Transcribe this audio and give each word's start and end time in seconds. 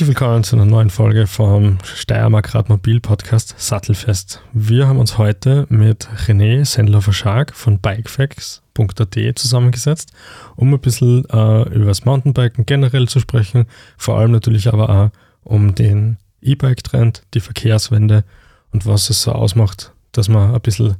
Herzlich 0.00 0.16
willkommen 0.16 0.44
zu 0.44 0.56
einer 0.56 0.64
neuen 0.64 0.88
Folge 0.88 1.26
vom 1.26 1.76
Steiermark 1.84 2.54
Radmobil 2.54 3.00
Podcast 3.00 3.54
Sattelfest. 3.58 4.40
Wir 4.54 4.88
haben 4.88 4.98
uns 4.98 5.18
heute 5.18 5.66
mit 5.68 6.08
René 6.26 6.64
Sendler-Verschag 6.64 7.54
von 7.54 7.80
Bikefacts.at 7.80 9.38
zusammengesetzt, 9.38 10.14
um 10.56 10.72
ein 10.72 10.80
bisschen 10.80 11.26
äh, 11.28 11.68
über 11.68 11.84
das 11.84 12.06
Mountainbiken 12.06 12.64
generell 12.64 13.08
zu 13.08 13.20
sprechen, 13.20 13.66
vor 13.98 14.16
allem 14.16 14.30
natürlich 14.30 14.68
aber 14.68 14.88
auch 14.88 15.10
um 15.44 15.74
den 15.74 16.16
E-Bike-Trend, 16.40 17.24
die 17.34 17.40
Verkehrswende 17.40 18.24
und 18.72 18.86
was 18.86 19.10
es 19.10 19.20
so 19.20 19.32
ausmacht, 19.32 19.92
dass 20.12 20.30
man 20.30 20.54
ein 20.54 20.62
bisschen 20.62 20.96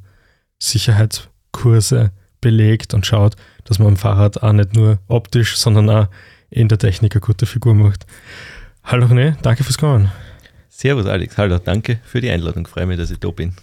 Sicherheitskurse 0.59 2.11
belegt 2.43 2.93
und 2.93 3.07
schaut, 3.07 3.37
dass 3.65 3.79
man 3.79 3.89
am 3.89 3.97
Fahrrad 3.97 4.43
auch 4.43 4.53
nicht 4.53 4.75
nur 4.75 4.99
optisch, 5.09 5.57
sondern 5.57 5.89
auch 5.89 6.09
in 6.51 6.69
der 6.69 6.77
Technik 6.77 7.15
eine 7.15 7.23
gute 7.23 7.47
Figur 7.47 7.73
macht. 7.73 8.05
Hallo 8.85 9.07
René, 9.07 9.37
danke 9.43 9.65
fürs 9.65 9.79
Kommen. 9.79 10.11
Servus 10.69 11.07
Alex, 11.07 11.37
hallo, 11.39 11.59
danke 11.59 12.01
für 12.05 12.21
die 12.21 12.31
Einladung. 12.31 12.67
Freue 12.67 12.87
mich, 12.87 12.97
dass 12.99 13.11
ich 13.11 13.19
da 13.19 13.31
bin. 13.31 13.55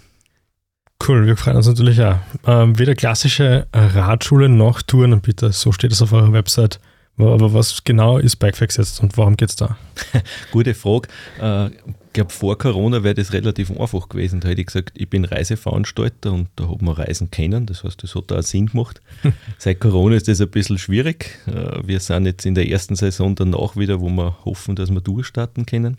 Cool, 1.05 1.25
wir 1.25 1.37
freuen 1.37 1.57
uns 1.57 1.67
natürlich 1.67 2.01
auch. 2.01 2.17
Ähm, 2.45 2.77
weder 2.79 2.95
klassische 2.95 3.67
Radschule 3.73 4.49
noch 4.49 4.81
Tourenanbieter, 4.81 5.51
so 5.51 5.71
steht 5.71 5.91
es 5.91 6.01
auf 6.01 6.13
eurer 6.13 6.33
Website. 6.33 6.79
Aber 7.17 7.53
was 7.53 7.83
genau 7.83 8.19
ist 8.19 8.35
Bikefax 8.35 8.77
jetzt 8.77 8.99
und 9.01 9.17
warum 9.17 9.37
geht 9.37 9.49
es 9.49 9.55
da? 9.55 9.77
Gute 10.51 10.75
Frage. 10.75 11.07
Äh, 11.39 11.69
glaube, 12.17 12.33
vor 12.33 12.57
Corona 12.57 13.03
wäre 13.03 13.13
das 13.13 13.31
relativ 13.31 13.69
einfach 13.69 14.09
gewesen. 14.09 14.39
Da 14.39 14.49
hätte 14.49 14.61
ich 14.61 14.67
gesagt, 14.67 14.93
ich 14.95 15.07
bin 15.07 15.23
Reiseveranstalter 15.23 16.33
und 16.33 16.49
da 16.55 16.67
hat 16.67 16.81
man 16.81 16.95
Reisen 16.95 17.29
kennen. 17.29 17.67
Das 17.67 17.83
heißt, 17.83 18.01
das 18.01 18.15
hat 18.15 18.31
auch 18.31 18.41
Sinn 18.41 18.67
gemacht. 18.67 19.01
Seit 19.59 19.79
Corona 19.79 20.15
ist 20.15 20.27
das 20.27 20.41
ein 20.41 20.49
bisschen 20.49 20.79
schwierig. 20.79 21.37
Äh, 21.45 21.87
wir 21.87 21.99
sind 21.99 22.25
jetzt 22.25 22.45
in 22.45 22.55
der 22.55 22.69
ersten 22.69 22.95
Saison 22.95 23.35
danach 23.35 23.77
wieder, 23.77 24.01
wo 24.01 24.09
wir 24.09 24.43
hoffen, 24.45 24.75
dass 24.75 24.89
wir 24.89 25.01
durchstarten 25.01 25.67
können. 25.67 25.97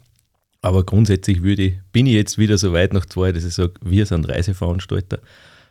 Aber 0.60 0.84
grundsätzlich 0.84 1.42
würde 1.42 1.80
bin 1.92 2.06
ich 2.06 2.14
jetzt 2.14 2.36
wieder 2.36 2.58
so 2.58 2.72
weit 2.72 2.92
nach 2.92 3.06
zwei, 3.06 3.30
dass 3.30 3.44
ich 3.44 3.54
sage, 3.54 3.74
wir 3.80 4.04
sind 4.04 4.28
Reiseveranstalter 4.28 5.20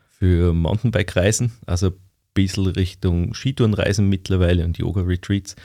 für 0.07 0.53
Mountainbike-Reisen. 0.53 1.51
Also 1.65 1.91
bisschen 2.33 2.67
Richtung 2.67 3.33
Skitourenreisen 3.33 4.07
mittlerweile 4.07 4.63
und 4.63 4.77
Yoga-Retreats. 4.77 5.55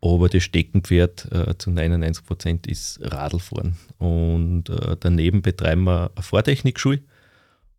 Aber 0.00 0.28
das 0.28 0.44
Steckenpferd 0.44 1.32
äh, 1.32 1.58
zu 1.58 1.70
99 1.70 2.24
Prozent 2.24 2.66
ist 2.66 3.00
Radlfahren. 3.02 3.76
Und 3.98 4.70
äh, 4.70 4.96
daneben 4.98 5.42
betreiben 5.42 5.84
wir 5.84 6.12
eine 6.14 6.22
Fahrtechnikschule. 6.22 7.00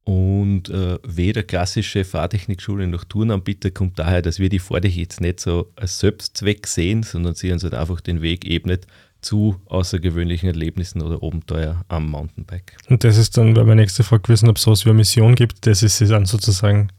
Und 0.04 0.70
äh, 0.70 0.98
weder 1.04 1.44
klassische 1.44 2.04
Fahrtechnikschule 2.04 2.88
noch 2.88 3.04
Tourenanbieter 3.04 3.72
kommt 3.72 4.00
daher, 4.00 4.22
dass 4.22 4.40
wir 4.40 4.50
die 4.50 4.60
Fahrtechnik 4.60 5.00
jetzt 5.00 5.22
nicht 5.22 5.40
so 5.40 5.72
als 5.76 6.00
Selbstzweck 6.00 6.68
sehen, 6.68 7.04
sondern 7.04 7.36
sie 7.36 7.52
uns 7.52 7.64
halt 7.64 7.76
einfach 7.76 8.02
den 8.02 8.22
Weg 8.22 8.46
ebnet 8.46 8.88
zu 9.22 9.62
außergewöhnlichen 9.66 10.50
Erlebnissen 10.50 11.02
oder 11.02 11.22
Abenteuer 11.22 11.84
am 11.90 12.10
Mountainbike. 12.10 12.78
Und 12.90 13.04
das 13.04 13.18
ist 13.18 13.38
dann, 13.38 13.56
weil 13.56 13.66
meine 13.66 13.82
nächste 13.82 14.04
Frage 14.04 14.24
gewesen, 14.24 14.50
ob 14.50 14.58
es 14.58 14.64
sowas 14.64 14.86
wie 14.86 14.90
eine 14.90 14.98
Mission 14.98 15.36
gibt, 15.36 15.68
das 15.68 15.84
ist 15.84 16.02
dann 16.02 16.26
sozusagen 16.26 16.90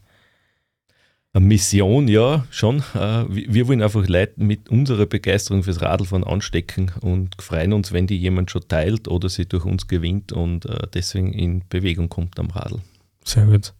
Mission, 1.38 2.08
ja, 2.08 2.44
schon. 2.50 2.82
Äh, 2.94 3.24
wir 3.28 3.68
wollen 3.68 3.82
einfach 3.82 4.06
Leute 4.08 4.32
mit 4.36 4.68
unserer 4.68 5.06
Begeisterung 5.06 5.62
fürs 5.62 5.80
Radlfahren 5.80 6.24
anstecken 6.24 6.90
und 7.00 7.40
freuen 7.40 7.72
uns, 7.72 7.92
wenn 7.92 8.08
die 8.08 8.18
jemand 8.18 8.50
schon 8.50 8.66
teilt 8.66 9.06
oder 9.06 9.28
sie 9.28 9.46
durch 9.46 9.64
uns 9.64 9.86
gewinnt 9.86 10.32
und 10.32 10.66
äh, 10.66 10.88
deswegen 10.92 11.32
in 11.32 11.62
Bewegung 11.68 12.08
kommt 12.08 12.38
am 12.40 12.50
Radl. 12.50 12.80
Sehr 13.24 13.46
gut. 13.46 13.72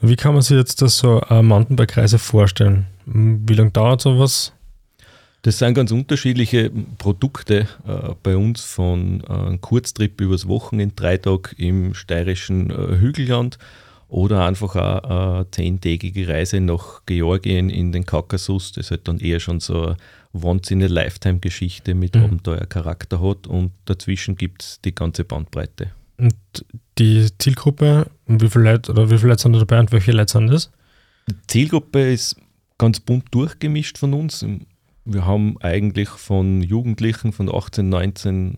Wie 0.00 0.16
kann 0.16 0.32
man 0.32 0.42
sich 0.42 0.56
jetzt 0.56 0.82
das 0.82 0.98
so 0.98 1.20
äh, 1.30 1.40
Mountainbike-Reise 1.40 2.18
vorstellen? 2.18 2.86
Wie 3.06 3.54
lange 3.54 3.70
dauert 3.70 4.00
sowas? 4.00 4.52
Das 5.42 5.58
sind 5.58 5.74
ganz 5.74 5.92
unterschiedliche 5.92 6.70
Produkte 6.98 7.68
äh, 7.86 8.14
bei 8.24 8.36
uns 8.36 8.64
von 8.64 9.22
äh, 9.22 9.32
einem 9.32 9.60
Kurztrip 9.60 10.20
übers 10.20 10.48
Wochenende, 10.48 10.96
drei 10.96 11.16
Tage 11.16 11.50
im 11.56 11.94
steirischen 11.94 12.70
äh, 12.70 12.98
Hügelland 12.98 13.56
oder 14.08 14.46
einfach 14.46 14.74
auch 14.74 15.36
eine 15.38 15.50
zehntägige 15.50 16.28
Reise 16.28 16.60
nach 16.60 17.02
Georgien 17.06 17.68
in 17.68 17.92
den 17.92 18.06
Kaukasus, 18.06 18.72
das 18.72 18.90
halt 18.90 19.06
dann 19.06 19.18
eher 19.20 19.38
schon 19.38 19.60
so 19.60 19.88
eine 19.88 19.96
Once-in-a-Lifetime-Geschichte 20.32 21.94
mit 21.94 22.14
mhm. 22.14 22.24
Abenteuercharakter 22.24 23.20
hat 23.20 23.46
und 23.46 23.72
dazwischen 23.84 24.36
gibt 24.36 24.62
es 24.62 24.80
die 24.80 24.94
ganze 24.94 25.24
Bandbreite. 25.24 25.92
Und 26.16 26.34
die 26.98 27.28
Zielgruppe, 27.38 28.10
wie 28.26 28.48
viele 28.48 28.72
Leute 28.72 28.90
oder 28.90 29.10
wie 29.10 29.18
viele 29.18 29.30
Leute 29.30 29.42
sind 29.42 29.52
da 29.52 29.60
dabei 29.60 29.78
und 29.78 29.92
welche 29.92 30.12
Leute 30.12 30.32
sind 30.32 30.48
das? 30.48 30.70
Die 31.28 31.46
Zielgruppe 31.46 32.10
ist 32.10 32.36
ganz 32.78 33.00
bunt 33.00 33.26
durchgemischt 33.30 33.98
von 33.98 34.14
uns. 34.14 34.44
Wir 35.04 35.26
haben 35.26 35.56
eigentlich 35.60 36.08
von 36.08 36.62
Jugendlichen 36.62 37.32
von 37.32 37.54
18, 37.54 37.88
19 37.88 38.56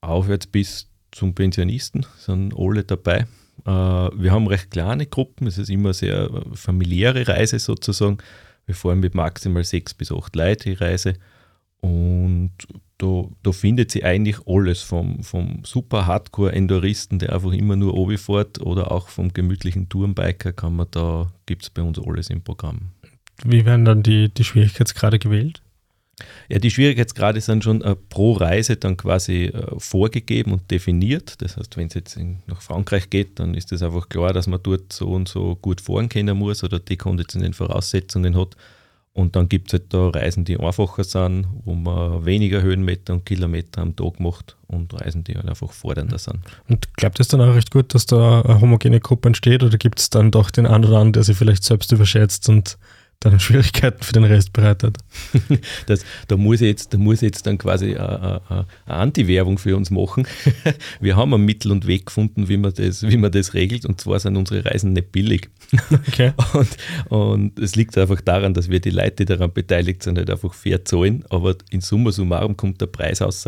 aufwärts 0.00 0.46
bis 0.46 0.88
zum 1.12 1.34
Pensionisten, 1.34 2.06
sind 2.18 2.54
alle 2.56 2.84
dabei. 2.84 3.26
Äh, 3.64 3.70
wir 3.70 4.32
haben 4.32 4.46
recht 4.46 4.70
kleine 4.70 5.06
Gruppen, 5.06 5.46
es 5.46 5.58
ist 5.58 5.70
immer 5.70 5.88
eine 5.88 5.94
sehr 5.94 6.30
äh, 6.30 6.56
familiäre 6.56 7.28
Reise 7.28 7.58
sozusagen. 7.58 8.18
Wir 8.66 8.74
fahren 8.74 9.00
mit 9.00 9.14
maximal 9.14 9.64
sechs 9.64 9.94
bis 9.94 10.10
acht 10.10 10.34
Leuten 10.36 10.70
die 10.70 10.72
Reise 10.72 11.14
und 11.80 12.52
da, 12.98 13.24
da 13.42 13.52
findet 13.52 13.90
sie 13.90 14.04
eigentlich 14.04 14.38
alles 14.46 14.80
vom, 14.80 15.22
vom 15.22 15.64
super 15.64 16.06
Hardcore-Endoristen, 16.06 17.18
der 17.18 17.32
einfach 17.32 17.52
immer 17.52 17.76
nur 17.76 17.94
obi 17.94 18.16
fährt 18.16 18.60
oder 18.60 18.90
auch 18.92 19.08
vom 19.08 19.32
gemütlichen 19.32 19.88
Tourenbiker 19.88 20.52
kann 20.52 20.76
man 20.76 20.86
da, 20.90 21.30
gibt 21.46 21.64
es 21.64 21.70
bei 21.70 21.82
uns 21.82 21.98
alles 21.98 22.30
im 22.30 22.42
Programm. 22.42 22.92
Wie 23.44 23.66
werden 23.66 23.84
dann 23.84 24.02
die, 24.02 24.32
die 24.32 24.44
Schwierigkeitsgrade 24.44 25.18
gewählt? 25.18 25.60
Ja, 26.48 26.58
die 26.58 26.70
Schwierigkeitsgrade 26.70 27.40
sind 27.40 27.64
schon 27.64 27.82
äh, 27.82 27.96
pro 27.96 28.32
Reise 28.32 28.76
dann 28.76 28.96
quasi 28.96 29.46
äh, 29.46 29.78
vorgegeben 29.78 30.52
und 30.52 30.70
definiert. 30.70 31.40
Das 31.42 31.56
heißt, 31.56 31.76
wenn 31.76 31.88
es 31.88 31.94
jetzt 31.94 32.16
in, 32.16 32.38
nach 32.46 32.60
Frankreich 32.60 33.10
geht, 33.10 33.38
dann 33.38 33.54
ist 33.54 33.72
es 33.72 33.82
einfach 33.82 34.08
klar, 34.08 34.32
dass 34.32 34.46
man 34.46 34.60
dort 34.62 34.92
so 34.92 35.08
und 35.08 35.28
so 35.28 35.56
gut 35.56 35.80
fahren 35.80 36.08
können 36.08 36.36
muss 36.36 36.62
oder 36.62 36.78
die 36.78 36.96
konditionellen 36.96 37.54
Voraussetzungen 37.54 38.36
hat. 38.36 38.56
Und 39.12 39.36
dann 39.36 39.48
gibt 39.48 39.68
es 39.68 39.74
halt 39.74 39.94
da 39.94 40.08
Reisen, 40.08 40.44
die 40.44 40.58
einfacher 40.58 41.04
sind, 41.04 41.46
wo 41.64 41.74
man 41.74 42.26
weniger 42.26 42.62
Höhenmeter 42.62 43.12
und 43.12 43.24
Kilometer 43.24 43.80
am 43.80 43.94
Tag 43.94 44.18
macht 44.18 44.56
und 44.66 44.92
Reisen, 44.92 45.22
die 45.22 45.36
halt 45.36 45.48
einfach 45.48 45.70
fordernder 45.70 46.18
sind. 46.18 46.40
Und 46.68 46.92
glaubt 46.96 47.20
es 47.20 47.28
dann 47.28 47.40
auch 47.40 47.54
recht 47.54 47.70
gut, 47.70 47.94
dass 47.94 48.06
da 48.06 48.42
eine 48.42 48.60
homogene 48.60 48.98
Gruppe 48.98 49.28
entsteht 49.28 49.62
oder 49.62 49.78
gibt 49.78 50.00
es 50.00 50.10
dann 50.10 50.32
doch 50.32 50.50
den 50.50 50.66
einen 50.66 50.84
oder 50.84 50.96
anderen, 50.96 51.12
der 51.12 51.22
sich 51.22 51.36
vielleicht 51.36 51.62
selbst 51.62 51.92
überschätzt 51.92 52.48
und 52.48 52.76
dann 53.24 53.40
Schwierigkeiten 53.40 54.02
für 54.02 54.12
den 54.12 54.24
Rest 54.24 54.52
bereitet. 54.52 54.98
das, 55.86 56.04
da, 56.28 56.36
muss 56.36 56.60
ich 56.60 56.68
jetzt, 56.68 56.92
da 56.92 56.98
muss 56.98 57.16
ich 57.16 57.28
jetzt 57.28 57.46
dann 57.46 57.58
quasi 57.58 57.96
eine, 57.96 58.40
eine 58.48 58.66
Anti-Werbung 58.86 59.58
für 59.58 59.76
uns 59.76 59.90
machen. 59.90 60.26
Wir 61.00 61.16
haben 61.16 61.32
ein 61.34 61.44
Mittel 61.44 61.72
und 61.72 61.86
Weg 61.86 62.06
gefunden, 62.06 62.48
wie 62.48 62.56
man, 62.56 62.74
das, 62.74 63.02
wie 63.02 63.16
man 63.16 63.32
das 63.32 63.54
regelt, 63.54 63.86
und 63.86 64.00
zwar 64.00 64.20
sind 64.20 64.36
unsere 64.36 64.64
Reisen 64.64 64.92
nicht 64.92 65.12
billig. 65.12 65.48
Okay. 66.06 66.32
Und, 67.08 67.58
es 67.58 67.76
liegt 67.76 67.96
einfach 67.96 68.20
daran, 68.20 68.52
dass 68.54 68.68
wir 68.68 68.80
die 68.80 68.90
Leute, 68.90 69.16
die 69.16 69.24
daran 69.24 69.52
beteiligt 69.52 70.02
sind, 70.02 70.18
halt 70.18 70.30
einfach 70.30 70.52
fair 70.52 70.84
zahlen, 70.84 71.24
aber 71.30 71.56
in 71.70 71.80
summa 71.80 72.12
summarum 72.12 72.56
kommt 72.56 72.80
der 72.80 72.86
Preis 72.86 73.22
raus, 73.22 73.46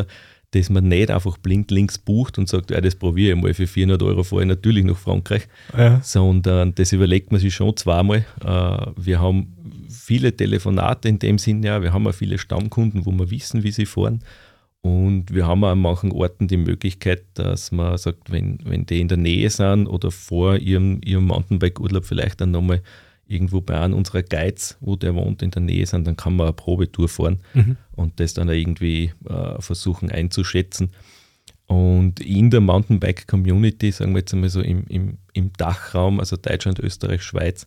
dass 0.53 0.71
man 0.71 0.89
nicht 0.89 1.11
einfach 1.11 1.39
blind 1.39 1.71
links 1.71 1.99
bucht 1.99 2.39
und 2.39 2.49
sagt, 2.49 2.71
ja, 2.71 2.81
das 2.81 2.95
probiere 2.95 3.37
ich 3.37 3.43
mal 3.43 3.55
für 3.55 3.67
400 3.67 4.03
Euro 4.03 4.23
vorher 4.23 4.47
natürlich 4.47 4.85
nach 4.85 4.97
Frankreich, 4.97 5.49
ja. 5.77 6.01
sondern 6.03 6.75
das 6.75 6.93
überlegt 6.93 7.33
man 7.33 7.41
sich 7.41 7.55
schon 7.55 7.77
zweimal. 7.77 8.25
Äh, 8.45 8.87
wir 8.97 9.21
haben 9.21 9.76
viele 9.97 10.37
Telefonate 10.37 11.09
in 11.09 11.19
dem 11.19 11.39
Sinne, 11.39 11.67
ja, 11.67 11.83
wir 11.83 11.93
haben 11.93 12.07
auch 12.07 12.15
viele 12.15 12.39
Stammkunden, 12.39 13.07
wo 13.07 13.13
wir 13.13 13.31
wissen, 13.31 13.63
wie 13.63 13.73
sie 13.73 13.87
fahren. 13.87 14.23
Und 14.83 15.35
wir 15.35 15.47
haben 15.47 15.65
auch 15.65 15.71
an 15.71 15.81
manchen 15.81 16.13
Orten 16.13 16.47
die 16.47 16.57
Möglichkeit, 16.57 17.25
dass 17.35 17.73
man 17.73 17.99
sagt, 17.99 18.31
wenn, 18.31 18.59
wenn 18.65 18.87
die 18.87 19.01
in 19.01 19.09
der 19.09 19.17
Nähe 19.17 19.51
sind 19.51 19.89
oder 19.89 20.13
vor 20.13 20.57
ihrem, 20.59 21.01
ihrem 21.05 21.27
Mountainbike-Urlaub 21.27 22.05
vielleicht 22.05 22.41
dann 22.41 22.53
nochmal 22.53 22.83
irgendwo 23.27 23.61
bei 23.61 23.81
einem 23.81 23.95
unserer 23.95 24.23
Guides, 24.23 24.77
wo 24.81 24.95
der 24.95 25.15
wohnt, 25.17 25.43
in 25.43 25.51
der 25.51 25.63
Nähe 25.63 25.85
sind, 25.87 26.07
dann 26.07 26.17
kann 26.17 26.37
man 26.37 26.47
eine 26.47 26.53
Probetour 26.53 27.09
fahren 27.09 27.41
mhm. 27.55 27.77
und 27.97 28.21
das 28.21 28.35
dann 28.35 28.49
irgendwie 28.49 29.13
äh, 29.29 29.61
versuchen 29.61 30.11
einzuschätzen. 30.11 30.91
Und 31.67 32.21
in 32.21 32.51
der 32.51 32.61
Mountainbike-Community, 32.61 33.91
sagen 33.91 34.13
wir 34.13 34.21
jetzt 34.21 34.33
einmal 34.33 34.51
so 34.51 34.61
im, 34.61 34.85
im, 34.87 35.19
im 35.33 35.53
Dachraum, 35.55 36.21
also 36.21 36.37
Deutschland, 36.37 36.79
Österreich, 36.79 37.23
Schweiz, 37.23 37.67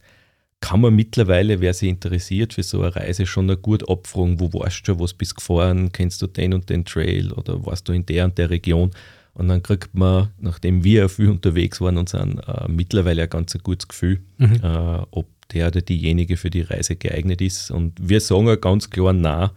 kann 0.62 0.82
man 0.82 0.96
mittlerweile, 0.96 1.62
wer 1.62 1.74
sich 1.74 1.90
interessiert 1.90 2.54
für 2.54 2.64
so 2.64 2.82
eine 2.82 2.96
Reise, 2.96 3.26
schon 3.26 3.48
gut 3.62 3.90
abfragen, 3.90 4.40
wo 4.40 4.52
warst 4.54 4.82
du 4.82 4.86
schon, 4.86 5.00
was 5.00 5.14
bist 5.14 5.32
du 5.32 5.36
gefahren, 5.36 5.92
kennst 5.92 6.22
du 6.22 6.28
den 6.28 6.54
und 6.54 6.70
den 6.70 6.86
Trail 6.86 7.32
oder 7.32 7.66
warst 7.66 7.88
du 7.88 7.94
in 7.94 8.06
der 8.06 8.26
und 8.26 8.38
der 8.38 8.50
Region? 8.50 8.92
Und 9.34 9.48
dann 9.48 9.64
kriegt 9.64 9.96
man, 9.96 10.30
nachdem 10.40 10.84
wir 10.84 11.08
viel 11.08 11.30
unterwegs 11.30 11.80
waren 11.80 11.98
und 11.98 12.10
sind, 12.10 12.40
äh, 12.40 12.68
mittlerweile 12.68 13.24
ein 13.24 13.30
ganz 13.30 13.58
gutes 13.64 13.88
Gefühl, 13.88 14.20
mhm. 14.38 14.60
äh, 14.62 15.02
ob 15.12 15.28
der 15.54 15.68
oder 15.68 15.82
diejenige 15.82 16.36
für 16.36 16.50
die 16.50 16.62
Reise 16.62 16.96
geeignet 16.96 17.42
ist. 17.42 17.72
Und 17.72 17.94
wir 18.02 18.20
sagen 18.20 18.48
ja 18.48 18.56
ganz 18.56 18.90
klar 18.90 19.14
Nein, 19.14 19.50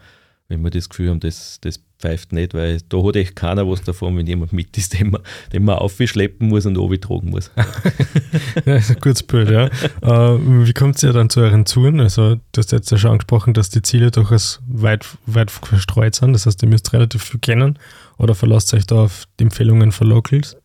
wenn 0.53 0.63
wir 0.63 0.71
das 0.71 0.89
Gefühl 0.91 1.09
haben, 1.09 1.21
das, 1.21 1.59
das 1.63 1.81
pfeift 1.99 2.33
nicht, 2.33 2.53
weil 2.53 2.81
da 2.89 3.03
hat 3.03 3.17
echt 3.17 3.37
keiner 3.37 3.67
was 3.69 3.83
davon, 3.83 4.19
wenn 4.19 4.27
jemand 4.27 4.53
mit 4.53 4.77
ist, 4.77 4.99
den 4.99 5.11
man, 5.11 5.23
den 5.53 5.65
man 5.65 5.77
aufschleppen 5.77 6.49
muss 6.49 6.67
und 6.67 6.75
tragen 6.75 7.31
muss. 7.31 7.51
ja, 8.67 8.77
ist 8.77 8.91
ein 8.91 9.01
gutes 9.01 9.23
Bild, 9.23 9.51
ja. 9.51 9.67
Äh, 10.03 10.39
wie 10.67 10.73
kommt 10.75 11.03
ihr 11.03 11.13
dann 11.13 11.31
zu 11.31 11.41
euren 11.41 11.65
Touren? 11.65 12.01
Also, 12.01 12.35
du 12.35 12.59
hast 12.59 12.73
jetzt 12.73 12.91
ja 12.91 12.99
schon 12.99 13.13
angesprochen, 13.13 13.55
dass 13.55 13.71
die 13.71 13.81
Ziele 13.81 14.11
durchaus 14.11 14.61
weit, 14.69 15.07
weit 15.25 15.51
verstreut 15.51 16.15
sind. 16.15 16.35
Das 16.35 16.45
heißt, 16.45 16.63
ihr 16.63 16.69
müsst 16.69 16.93
relativ 16.93 17.23
viel 17.23 17.41
kennen 17.41 17.79
oder 18.19 18.35
verlasst 18.35 18.75
euch 18.75 18.87
da 18.87 19.05
auf 19.05 19.25
die 19.41 19.45
Empfehlungen 19.45 19.91
von 19.91 20.09
Locals? 20.09 20.57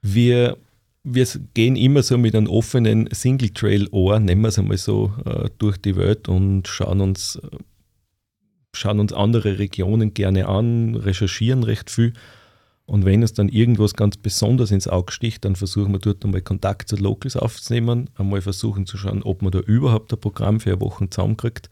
Wir, 0.00 0.56
wir 1.04 1.26
gehen 1.54 1.76
immer 1.76 2.02
so 2.02 2.18
mit 2.18 2.34
einem 2.34 2.48
offenen 2.48 3.08
Single-Trail-Ohr, 3.12 4.18
nennen 4.18 4.40
wir 4.40 4.48
es 4.48 4.58
einmal 4.58 4.78
so, 4.78 5.12
äh, 5.24 5.48
durch 5.58 5.76
die 5.76 5.94
Welt 5.94 6.28
und 6.28 6.66
schauen 6.66 7.00
uns, 7.00 7.40
schauen 8.74 9.00
uns 9.00 9.12
andere 9.12 9.58
Regionen 9.58 10.14
gerne 10.14 10.48
an, 10.48 10.94
recherchieren 10.94 11.62
recht 11.62 11.90
viel 11.90 12.12
und 12.92 13.04
wenn 13.04 13.22
es 13.22 13.32
dann 13.32 13.48
irgendwas 13.48 13.94
ganz 13.94 14.16
besonders 14.16 14.70
ins 14.70 14.88
Auge 14.88 15.12
sticht, 15.12 15.44
dann 15.44 15.56
versuchen 15.56 15.92
wir 15.92 15.98
dort 15.98 16.24
einmal 16.24 16.42
Kontakt 16.42 16.88
zu 16.88 16.96
Locals 16.96 17.36
aufzunehmen, 17.36 18.10
einmal 18.16 18.42
versuchen 18.42 18.86
zu 18.86 18.96
schauen, 18.96 19.22
ob 19.22 19.42
man 19.42 19.52
da 19.52 19.60
überhaupt 19.60 20.12
ein 20.12 20.20
Programm 20.20 20.60
für 20.60 20.72
eine 20.72 20.80
Woche 20.80 21.08
zusammenkriegt. 21.08 21.70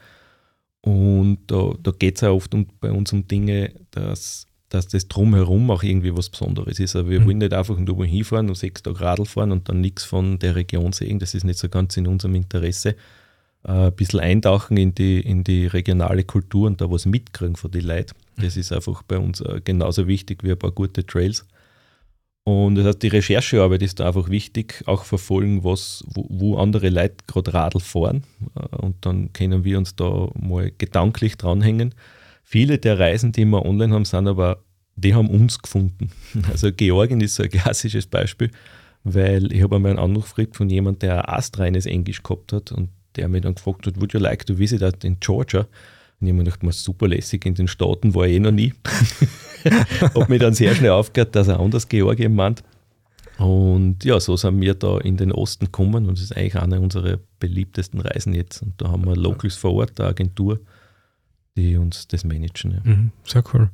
Und 0.82 1.40
da, 1.48 1.74
da 1.82 1.90
geht 1.90 2.16
es 2.16 2.24
auch 2.24 2.36
oft 2.36 2.54
um, 2.54 2.66
bei 2.80 2.90
uns 2.90 3.12
um 3.12 3.26
Dinge, 3.26 3.74
dass, 3.90 4.46
dass 4.70 4.88
das 4.88 5.08
drumherum 5.08 5.70
auch 5.70 5.82
irgendwie 5.82 6.16
was 6.16 6.30
Besonderes 6.30 6.80
ist. 6.80 6.96
Also 6.96 7.10
wir 7.10 7.20
mhm. 7.20 7.26
wollen 7.26 7.38
nicht 7.38 7.52
einfach 7.52 7.76
nur 7.78 8.06
hinfahren 8.06 8.48
und 8.48 8.54
sechs 8.54 8.82
Tage 8.82 9.00
Radl 9.00 9.26
fahren 9.26 9.52
und 9.52 9.68
dann 9.68 9.80
nichts 9.80 10.04
von 10.04 10.38
der 10.38 10.54
Region 10.54 10.92
sehen. 10.92 11.18
Das 11.18 11.34
ist 11.34 11.44
nicht 11.44 11.58
so 11.58 11.68
ganz 11.68 11.96
in 11.98 12.06
unserem 12.06 12.36
Interesse. 12.36 12.96
Äh, 13.64 13.72
ein 13.72 13.92
bisschen 13.92 14.20
eintauchen 14.20 14.76
in 14.76 14.94
die, 14.94 15.20
in 15.20 15.44
die 15.44 15.66
regionale 15.66 16.24
Kultur 16.24 16.66
und 16.66 16.80
da 16.80 16.90
was 16.90 17.06
mitkriegen 17.06 17.56
von 17.56 17.70
den 17.70 17.84
Leuten. 17.84 18.14
Das 18.36 18.56
ist 18.56 18.72
einfach 18.72 19.02
bei 19.02 19.18
uns 19.18 19.40
äh, 19.40 19.60
genauso 19.62 20.06
wichtig 20.06 20.42
wie 20.42 20.52
ein 20.52 20.58
paar 20.58 20.72
gute 20.72 21.04
Trails. 21.04 21.46
Und 22.44 22.76
das 22.76 22.86
heißt, 22.86 23.02
die 23.02 23.08
Recherchearbeit 23.08 23.82
ist 23.82 24.00
da 24.00 24.06
einfach 24.08 24.30
wichtig, 24.30 24.82
auch 24.86 25.04
verfolgen, 25.04 25.62
was, 25.62 26.02
wo, 26.06 26.26
wo 26.30 26.56
andere 26.56 26.88
Leute 26.88 27.16
gerade 27.26 27.52
Radl 27.52 27.80
fahren. 27.80 28.24
Äh, 28.56 28.76
und 28.76 29.04
dann 29.04 29.32
können 29.32 29.64
wir 29.64 29.76
uns 29.76 29.94
da 29.94 30.28
mal 30.38 30.72
gedanklich 30.78 31.36
dranhängen. 31.36 31.94
Viele 32.42 32.78
der 32.78 32.98
Reisen, 32.98 33.32
die 33.32 33.44
wir 33.44 33.64
online 33.64 33.94
haben, 33.94 34.06
sind 34.06 34.26
aber, 34.26 34.62
die 34.96 35.14
haben 35.14 35.28
uns 35.28 35.58
gefunden. 35.58 36.10
Also 36.50 36.72
Georgien 36.72 37.20
ist 37.20 37.34
so 37.34 37.42
ein 37.42 37.50
klassisches 37.50 38.06
Beispiel, 38.06 38.50
weil 39.04 39.52
ich 39.52 39.62
habe 39.62 39.76
einmal 39.76 39.90
einen 39.90 40.00
Anruf 40.00 40.34
gekriegt 40.34 40.56
von 40.56 40.70
jemandem, 40.70 41.00
der 41.00 41.28
ein 41.28 41.36
astreines 41.36 41.84
Englisch 41.84 42.22
gehabt 42.22 42.54
hat 42.54 42.72
und 42.72 42.88
der 43.16 43.28
mir 43.28 43.40
dann 43.40 43.54
gefragt 43.54 43.86
hat, 43.86 44.00
would 44.00 44.12
you 44.12 44.20
like 44.20 44.46
to 44.46 44.58
visit 44.58 44.82
us 44.82 44.94
in 45.02 45.18
Georgia? 45.20 45.60
Und 46.20 46.26
ich 46.26 46.32
habe 46.32 46.38
mir 46.38 46.44
gedacht, 46.44 46.62
man 46.62 46.72
super 46.72 47.08
lässig, 47.08 47.46
in 47.46 47.54
den 47.54 47.68
Staaten 47.68 48.14
war 48.14 48.26
ich 48.26 48.36
eh 48.36 48.40
noch 48.40 48.50
nie. 48.50 48.74
habe 50.00 50.26
mir 50.28 50.38
dann 50.38 50.54
sehr 50.54 50.74
schnell 50.74 50.90
aufgehört, 50.90 51.34
dass 51.34 51.48
er 51.48 51.60
anders 51.60 51.88
Georgien 51.88 52.34
meint. 52.34 52.62
Und 53.38 54.04
ja, 54.04 54.20
so 54.20 54.36
sind 54.36 54.60
wir 54.60 54.74
da 54.74 54.98
in 54.98 55.16
den 55.16 55.32
Osten 55.32 55.64
gekommen 55.66 56.06
und 56.06 56.18
das 56.18 56.24
ist 56.24 56.36
eigentlich 56.36 56.56
eine 56.56 56.78
unserer 56.78 57.18
beliebtesten 57.38 58.00
Reisen 58.00 58.34
jetzt. 58.34 58.60
Und 58.60 58.74
da 58.76 58.90
haben 58.90 59.06
wir 59.06 59.16
Locals 59.16 59.56
vor 59.56 59.72
Ort, 59.72 59.98
eine 59.98 60.10
Agentur, 60.10 60.60
die 61.56 61.78
uns 61.78 62.06
das 62.06 62.24
managen. 62.24 62.72
Ja. 62.72 62.80
Mhm, 62.84 63.12
sehr 63.24 63.42
cool. 63.54 63.70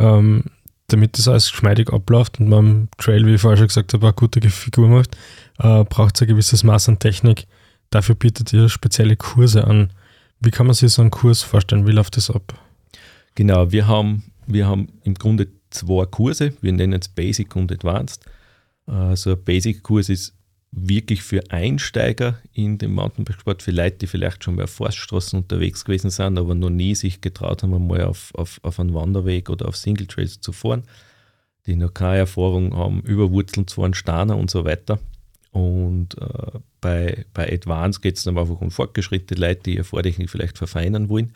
Ähm, 0.00 0.44
damit 0.88 1.16
das 1.16 1.28
alles 1.28 1.50
geschmeidig 1.50 1.92
abläuft 1.92 2.40
und 2.40 2.48
man 2.48 2.58
am 2.58 2.88
Trail, 2.98 3.24
wie 3.24 3.34
ich 3.34 3.40
vorher 3.40 3.56
schon 3.56 3.68
gesagt 3.68 3.94
habe, 3.94 4.06
eine 4.06 4.14
gute 4.14 4.40
Figur 4.50 4.88
macht, 4.88 5.16
äh, 5.58 5.84
braucht 5.84 6.16
es 6.16 6.22
ein 6.22 6.28
gewisses 6.28 6.64
Maß 6.64 6.88
an 6.88 6.98
Technik. 6.98 7.46
Dafür 7.94 8.16
bietet 8.16 8.52
ihr 8.52 8.68
spezielle 8.68 9.14
Kurse 9.14 9.68
an. 9.68 9.90
Wie 10.40 10.50
kann 10.50 10.66
man 10.66 10.74
sich 10.74 10.90
so 10.90 11.00
einen 11.00 11.12
Kurs 11.12 11.42
vorstellen? 11.42 11.86
Wie 11.86 11.92
läuft 11.92 12.16
das 12.16 12.28
ab? 12.28 12.58
Genau, 13.36 13.70
wir 13.70 13.86
haben, 13.86 14.24
wir 14.48 14.66
haben 14.66 14.88
im 15.04 15.14
Grunde 15.14 15.46
zwei 15.70 16.04
Kurse. 16.04 16.54
Wir 16.60 16.72
nennen 16.72 17.00
es 17.00 17.06
Basic 17.06 17.54
und 17.54 17.70
Advanced. 17.70 18.24
Also 18.86 19.34
ein 19.34 19.44
Basic-Kurs 19.44 20.08
ist 20.08 20.34
wirklich 20.72 21.22
für 21.22 21.48
Einsteiger 21.52 22.40
in 22.52 22.78
den 22.78 22.94
Mountainbikesport, 22.94 23.62
für 23.62 23.70
Leute, 23.70 23.98
die 23.98 24.06
vielleicht 24.08 24.42
schon 24.42 24.56
mal 24.56 24.64
auf 24.64 24.70
Forststraßen 24.70 25.38
unterwegs 25.38 25.84
gewesen 25.84 26.10
sind, 26.10 26.36
aber 26.36 26.56
noch 26.56 26.70
nie 26.70 26.96
sich 26.96 27.20
getraut 27.20 27.62
haben, 27.62 27.74
einmal 27.74 28.02
auf, 28.02 28.34
auf, 28.34 28.58
auf 28.64 28.80
einen 28.80 28.92
Wanderweg 28.92 29.50
oder 29.50 29.68
auf 29.68 29.76
Single 29.76 30.08
zu 30.08 30.50
fahren, 30.50 30.82
die 31.66 31.76
noch 31.76 31.94
keine 31.94 32.18
Erfahrung 32.18 32.74
haben, 32.74 33.02
über 33.02 33.30
Wurzeln 33.30 33.68
zu 33.68 33.76
fahren, 33.76 33.94
Steiner 33.94 34.36
und 34.36 34.50
so 34.50 34.64
weiter. 34.64 34.98
Und 35.54 36.20
äh, 36.20 36.58
bei, 36.80 37.24
bei 37.32 37.50
Advanced 37.52 38.02
geht 38.02 38.16
es 38.16 38.24
dann 38.24 38.36
einfach 38.36 38.60
um 38.60 38.72
fortgeschrittene 38.72 39.40
Leute, 39.40 39.62
die 39.62 39.74
ihre 39.76 39.84
Vortechnik 39.84 40.28
vielleicht 40.28 40.58
verfeinern 40.58 41.08
wollen. 41.08 41.32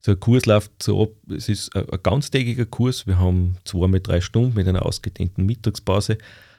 So 0.00 0.12
ein 0.12 0.20
Kurs 0.20 0.44
läuft 0.44 0.82
so 0.82 1.02
ab, 1.02 1.10
es 1.30 1.48
ist 1.48 1.74
ein, 1.74 1.88
ein 1.88 1.98
ganztägiger 2.02 2.66
Kurs. 2.66 3.06
Wir 3.06 3.18
haben 3.18 3.56
zwei 3.64 3.86
mit 3.86 4.06
drei 4.06 4.20
Stunden 4.20 4.54
mit 4.54 4.68
einer 4.68 4.84
ausgedehnten 4.84 5.46
Mittagspause. 5.46 6.18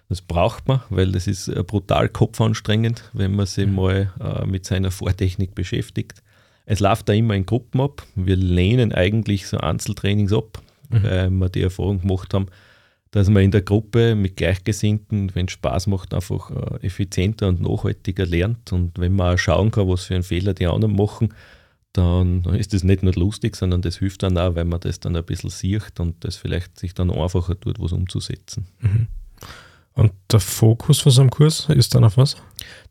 Das 0.10 0.24
braucht 0.24 0.68
man, 0.68 0.82
weil 0.90 1.12
das 1.12 1.28
ist 1.28 1.48
äh, 1.48 1.62
brutal 1.62 2.10
kopfanstrengend, 2.10 3.04
wenn 3.14 3.36
man 3.36 3.46
sich 3.46 3.68
mhm. 3.68 3.76
mal 3.76 4.12
äh, 4.20 4.48
mit 4.48 4.66
seiner 4.66 4.90
Vortechnik 4.90 5.54
beschäftigt. 5.54 6.24
Es 6.66 6.80
läuft 6.80 7.08
da 7.08 7.14
immer 7.14 7.36
in 7.36 7.46
Gruppen 7.46 7.82
ab. 7.82 8.02
Wir 8.16 8.36
lehnen 8.36 8.94
eigentlich 8.94 9.46
so 9.46 9.60
Einzeltrainings 9.60 10.34
ab, 10.34 10.60
mhm. 10.90 11.04
weil 11.04 11.30
wir 11.30 11.50
die 11.50 11.62
Erfahrung 11.62 12.02
gemacht 12.02 12.34
haben, 12.34 12.48
dass 13.16 13.30
man 13.30 13.44
in 13.44 13.52
der 13.52 13.62
Gruppe 13.62 14.14
mit 14.14 14.36
Gleichgesinnten, 14.36 15.34
wenn 15.36 15.46
es 15.46 15.54
Spaß 15.54 15.88
macht, 15.88 16.14
einfach 16.14 16.52
äh, 16.52 16.86
effizienter 16.86 17.48
und 17.48 17.62
nachhaltiger 17.62 18.26
lernt. 18.26 18.74
Und 18.74 19.00
wenn 19.00 19.16
man 19.16 19.36
auch 19.36 19.38
schauen 19.38 19.72
kann, 19.72 19.88
was 19.88 20.04
für 20.04 20.16
einen 20.16 20.24
Fehler 20.24 20.54
die 20.54 20.68
anderen 20.68 20.98
machen, 20.98 21.34
dann 21.94 22.44
ist 22.56 22.74
das 22.74 22.84
nicht 22.84 23.04
nur 23.04 23.14
lustig, 23.14 23.56
sondern 23.56 23.82
das 23.82 24.00
hilft 24.00 24.22
dann 24.24 24.38
auch, 24.38 24.56
weil 24.56 24.66
man 24.66 24.82
das 24.82 25.00
dann 25.00 25.16
ein 25.16 25.24
bisschen 25.24 25.50
sieht 25.50 25.98
und 25.98 26.26
das 26.26 26.36
vielleicht 26.36 26.78
sich 26.78 26.94
dann 26.94 27.10
einfacher 27.10 27.58
tut, 27.58 27.80
was 27.80 27.94
umzusetzen. 27.94 28.68
Mhm. 28.82 29.08
Und 29.94 30.12
der 30.30 30.42
Fokus 30.42 31.00
von 31.00 31.14
so 31.14 31.22
einem 31.22 31.30
Kurs 31.30 31.70
ist 31.70 31.96
dann 31.96 32.04
auf 32.04 32.18
was? 32.18 32.36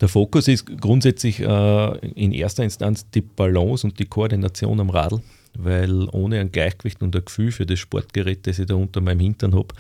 Der 0.01 0.09
Fokus 0.09 0.49
ist 0.49 0.65
grundsätzlich 0.81 1.41
äh, 1.41 1.99
in 2.15 2.33
erster 2.33 2.65
Instanz 2.65 3.11
die 3.11 3.21
Balance 3.21 3.87
und 3.87 3.99
die 3.99 4.07
Koordination 4.07 4.81
am 4.81 4.89
Radl, 4.89 5.21
weil 5.53 6.09
ohne 6.13 6.41
ein 6.41 6.51
Gleichgewicht 6.51 7.03
und 7.03 7.15
ein 7.15 7.27
Gefühl 7.27 7.53
für 7.53 7.67
das 7.67 7.79
Sportgerät, 7.79 8.47
das 8.47 8.59
ich 8.59 8.65
da 8.65 8.75
unter 8.75 9.03
meinem 9.03 9.21
Hintern 9.21 9.55
habe, 9.55 9.75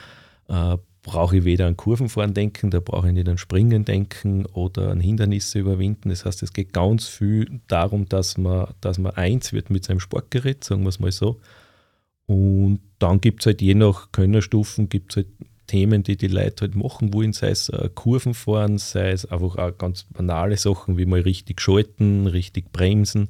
äh, 0.49 0.77
brauche 1.03 1.37
ich 1.37 1.45
weder 1.45 1.67
an 1.67 1.77
Kurvenfahren 1.77 2.35
denken, 2.35 2.71
da 2.71 2.81
brauche 2.81 3.09
ich 3.09 3.13
nicht 3.13 3.29
an 3.29 3.39
Springen 3.39 3.85
denken 3.85 4.47
oder 4.47 4.91
an 4.91 5.01
Hindernisse 5.01 5.59
überwinden. 5.59 6.09
Das 6.09 6.25
heißt, 6.25 6.43
es 6.43 6.53
geht 6.53 6.73
ganz 6.73 7.07
viel 7.07 7.61
darum, 7.69 8.09
dass 8.09 8.39
man, 8.39 8.69
dass 8.81 8.99
man 8.99 9.13
eins 9.13 9.53
wird 9.53 9.71
mit 9.71 9.85
seinem 9.85 10.01
Sportgerät, 10.01 10.65
sagen 10.65 10.83
wir 10.83 10.89
es 10.89 11.01
mal 11.01 11.13
so. 11.13 11.41
Und 12.27 12.81
dann 12.99 13.21
gibt 13.21 13.43
es 13.43 13.47
halt 13.47 13.61
je 13.61 13.75
nach 13.75 14.13
Könnerstufen, 14.13 14.89
gibt 14.89 15.13
es 15.13 15.17
halt 15.17 15.27
Themen, 15.67 16.03
die 16.03 16.17
die 16.17 16.29
Leute 16.29 16.63
halt 16.63 16.75
machen 16.75 17.13
wollen, 17.13 17.33
sei 17.33 17.49
es 17.51 17.69
äh, 17.69 17.89
Kurvenfahren, 17.95 18.79
sei 18.79 19.11
es 19.11 19.27
einfach 19.27 19.57
auch 19.57 19.77
ganz 19.77 20.05
banale 20.05 20.57
Sachen, 20.57 20.99
wie 20.99 21.07
mal 21.07 21.21
richtig 21.21 21.61
schalten, 21.61 22.27
richtig 22.27 22.73
bremsen, 22.73 23.29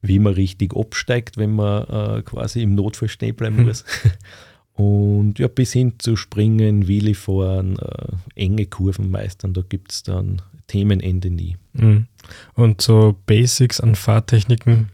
wie 0.00 0.18
man 0.18 0.34
richtig 0.34 0.76
absteigt, 0.76 1.36
wenn 1.36 1.54
man 1.54 1.84
äh, 1.84 2.22
quasi 2.22 2.62
im 2.62 2.74
Notfall 2.74 3.08
stehen 3.08 3.36
bleiben 3.36 3.58
hm. 3.58 3.66
muss. 3.66 3.84
Und 4.74 5.38
ja, 5.38 5.48
bis 5.48 5.72
hin 5.72 5.94
zu 5.98 6.16
Springen, 6.16 6.88
Wheelie 6.88 7.14
fahren, 7.14 7.78
äh, 7.78 8.42
enge 8.42 8.66
Kurven 8.66 9.10
meistern, 9.10 9.52
da 9.52 9.62
gibt 9.62 9.92
es 9.92 10.02
dann 10.02 10.40
Themenende 10.66 11.30
nie. 11.30 11.56
Mhm. 11.74 12.06
Und 12.54 12.80
so 12.80 13.16
Basics 13.26 13.80
an 13.80 13.94
Fahrtechniken, 13.94 14.90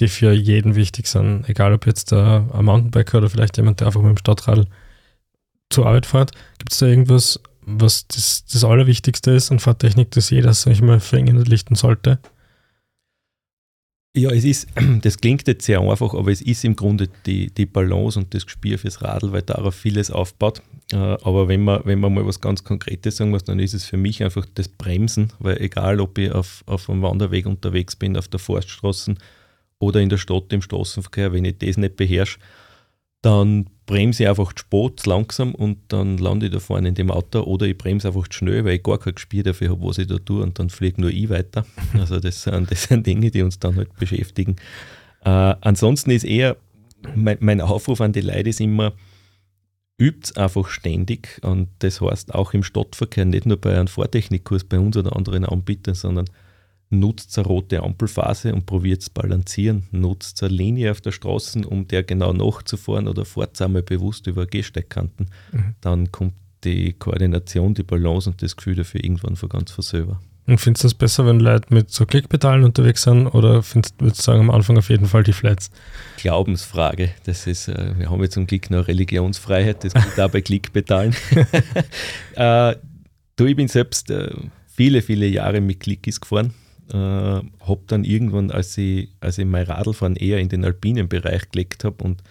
die 0.00 0.08
für 0.08 0.32
jeden 0.32 0.74
wichtig 0.74 1.06
sind, 1.06 1.48
egal 1.48 1.72
ob 1.72 1.86
jetzt 1.86 2.12
ein 2.12 2.64
Mountainbiker 2.64 3.18
oder 3.18 3.30
vielleicht 3.30 3.56
jemand, 3.56 3.80
der 3.80 3.86
einfach 3.86 4.02
mit 4.02 4.10
dem 4.10 4.18
Stadtradl 4.18 4.66
zur 5.70 5.86
Arbeit 5.86 6.06
fährt, 6.06 6.32
gibt 6.58 6.72
es 6.72 6.78
da 6.78 6.86
irgendwas, 6.86 7.40
was 7.62 8.06
das, 8.08 8.44
das 8.44 8.64
Allerwichtigste 8.64 9.30
ist 9.30 9.50
an 9.50 9.60
Fahrtechnik, 9.60 10.10
das 10.10 10.30
jeder, 10.30 10.52
sag 10.52 10.72
ich 10.72 10.82
mal, 10.82 11.00
verinnerlichten 11.00 11.76
sollte? 11.76 12.18
Ja, 14.14 14.30
es 14.30 14.44
ist, 14.44 14.68
das 15.02 15.16
klingt 15.16 15.48
jetzt 15.48 15.64
sehr 15.64 15.80
einfach, 15.80 16.12
aber 16.12 16.30
es 16.30 16.42
ist 16.42 16.64
im 16.64 16.76
Grunde 16.76 17.08
die, 17.24 17.50
die 17.52 17.64
Balance 17.64 18.18
und 18.18 18.34
das 18.34 18.44
Gespür 18.44 18.78
fürs 18.78 19.00
Radl, 19.00 19.32
weil 19.32 19.42
darauf 19.42 19.74
vieles 19.74 20.10
aufbaut. 20.10 20.60
Äh, 20.92 20.96
aber 20.96 21.48
wenn 21.48 21.64
man, 21.64 21.80
wenn 21.84 21.98
man 21.98 22.12
mal 22.12 22.26
was 22.26 22.40
ganz 22.40 22.62
Konkretes 22.62 23.16
sagen 23.16 23.30
muss, 23.30 23.44
dann 23.44 23.58
ist 23.58 23.72
es 23.72 23.86
für 23.86 23.96
mich 23.96 24.22
einfach 24.22 24.46
das 24.54 24.68
Bremsen, 24.68 25.32
weil 25.38 25.60
egal, 25.62 25.98
ob 25.98 26.18
ich 26.18 26.30
auf, 26.30 26.62
auf 26.66 26.90
einem 26.90 27.00
Wanderweg 27.00 27.46
unterwegs 27.46 27.96
bin, 27.96 28.18
auf 28.18 28.28
der 28.28 28.40
Forststraße 28.40 29.14
oder 29.78 30.00
in 30.00 30.10
der 30.10 30.18
Stadt 30.18 30.52
im 30.52 30.60
Straßenverkehr, 30.60 31.32
wenn 31.32 31.46
ich 31.46 31.58
das 31.58 31.78
nicht 31.78 31.96
beherrsche, 31.96 32.38
dann 33.22 33.66
bremse 33.86 34.22
ich 34.22 34.28
einfach 34.28 34.52
spät 34.56 35.06
langsam 35.06 35.54
und 35.54 35.78
dann 35.88 36.18
lande 36.18 36.46
ich 36.46 36.52
da 36.52 36.60
vorne 36.60 36.88
in 36.88 36.94
dem 36.94 37.10
Auto 37.10 37.40
oder 37.40 37.66
ich 37.66 37.76
bremse 37.76 38.08
einfach 38.08 38.26
schnell, 38.30 38.64
weil 38.64 38.76
ich 38.76 38.82
gar 38.82 38.98
kein 38.98 39.14
Gespür 39.14 39.42
dafür 39.42 39.70
habe, 39.70 39.84
was 39.84 39.98
ich 39.98 40.06
da 40.06 40.18
tue 40.18 40.42
und 40.42 40.58
dann 40.58 40.70
fliege 40.70 41.00
nur 41.00 41.10
ich 41.10 41.28
weiter. 41.28 41.66
Also 41.98 42.20
das 42.20 42.42
sind, 42.42 42.70
das 42.70 42.84
sind 42.84 43.06
Dinge, 43.06 43.30
die 43.30 43.42
uns 43.42 43.58
dann 43.58 43.76
halt 43.76 43.94
beschäftigen. 43.96 44.56
Äh, 45.24 45.54
ansonsten 45.60 46.10
ist 46.10 46.24
eher, 46.24 46.56
mein, 47.14 47.38
mein, 47.40 47.60
Aufruf 47.60 48.00
an 48.00 48.12
die 48.12 48.20
Leute 48.20 48.50
ist 48.50 48.60
immer, 48.60 48.92
übt 49.98 50.36
einfach 50.40 50.68
ständig 50.68 51.40
und 51.42 51.68
das 51.80 52.00
heißt 52.00 52.34
auch 52.34 52.54
im 52.54 52.62
Stadtverkehr, 52.62 53.24
nicht 53.24 53.46
nur 53.46 53.60
bei 53.60 53.74
einem 53.74 53.88
Fahrtechnikkurs 53.88 54.64
bei 54.64 54.78
uns 54.78 54.96
oder 54.96 55.14
anderen 55.14 55.44
Anbietern, 55.44 55.94
sondern 55.94 56.26
nutzt 56.92 57.36
eine 57.38 57.46
rote 57.46 57.82
Ampelphase 57.82 58.54
und 58.54 58.66
probiert 58.66 59.02
es 59.02 59.10
balancieren. 59.10 59.84
Nutzt 59.90 60.42
eine 60.42 60.54
Linie 60.54 60.90
auf 60.90 61.00
der 61.00 61.12
Straße, 61.12 61.66
um 61.66 61.88
der 61.88 62.02
genau 62.02 62.32
nachzufahren 62.32 63.08
oder 63.08 63.24
fahrt 63.24 63.60
einmal 63.60 63.82
bewusst 63.82 64.26
über 64.26 64.46
Gehsteigkanten. 64.46 65.26
Mhm. 65.52 65.74
Dann 65.80 66.12
kommt 66.12 66.34
die 66.64 66.92
Koordination, 66.92 67.74
die 67.74 67.82
Balance 67.82 68.30
und 68.30 68.42
das 68.42 68.56
Gefühl 68.56 68.76
dafür 68.76 69.02
irgendwann 69.02 69.36
von 69.36 69.48
ganz 69.48 69.72
von 69.72 69.82
selber. 69.82 70.20
Und 70.46 70.58
findest 70.58 70.84
du 70.84 70.86
das 70.88 70.94
besser, 70.94 71.24
wenn 71.24 71.38
Leute 71.38 71.72
mit 71.72 71.90
so 71.90 72.04
Klickpedalen 72.04 72.64
unterwegs 72.64 73.02
sind 73.02 73.28
oder 73.28 73.62
findest, 73.62 74.00
würdest 74.00 74.20
du 74.20 74.24
sagen, 74.24 74.40
am 74.40 74.50
Anfang 74.50 74.76
auf 74.76 74.90
jeden 74.90 75.06
Fall 75.06 75.22
die 75.22 75.32
Flats? 75.32 75.70
Glaubensfrage. 76.16 77.10
Das 77.24 77.46
ist, 77.46 77.68
äh, 77.68 77.96
wir 77.96 78.10
haben 78.10 78.20
jetzt 78.22 78.34
zum 78.34 78.46
Glück 78.46 78.68
noch 78.70 78.88
Religionsfreiheit, 78.88 79.84
das 79.84 79.94
geht 79.94 80.20
auch 80.20 80.30
bei 80.30 80.40
Klickpedalen. 80.40 81.14
äh, 82.34 82.74
du, 83.36 83.46
ich 83.46 83.56
bin 83.56 83.68
selbst 83.68 84.10
äh, 84.10 84.34
viele, 84.66 85.00
viele 85.00 85.26
Jahre 85.26 85.60
mit 85.60 85.80
Klickis 85.80 86.20
gefahren. 86.20 86.52
Äh, 86.92 86.96
habe 86.96 87.80
dann 87.86 88.04
irgendwann, 88.04 88.50
als 88.50 88.76
ich, 88.76 89.08
als 89.20 89.38
ich 89.38 89.46
mein 89.46 89.64
Radlfahren 89.64 90.16
eher 90.16 90.38
in 90.38 90.50
den 90.50 90.64
alpinen 90.64 91.08
Bereich 91.08 91.48
gelegt 91.50 91.84
habe 91.84 92.04
und 92.04 92.22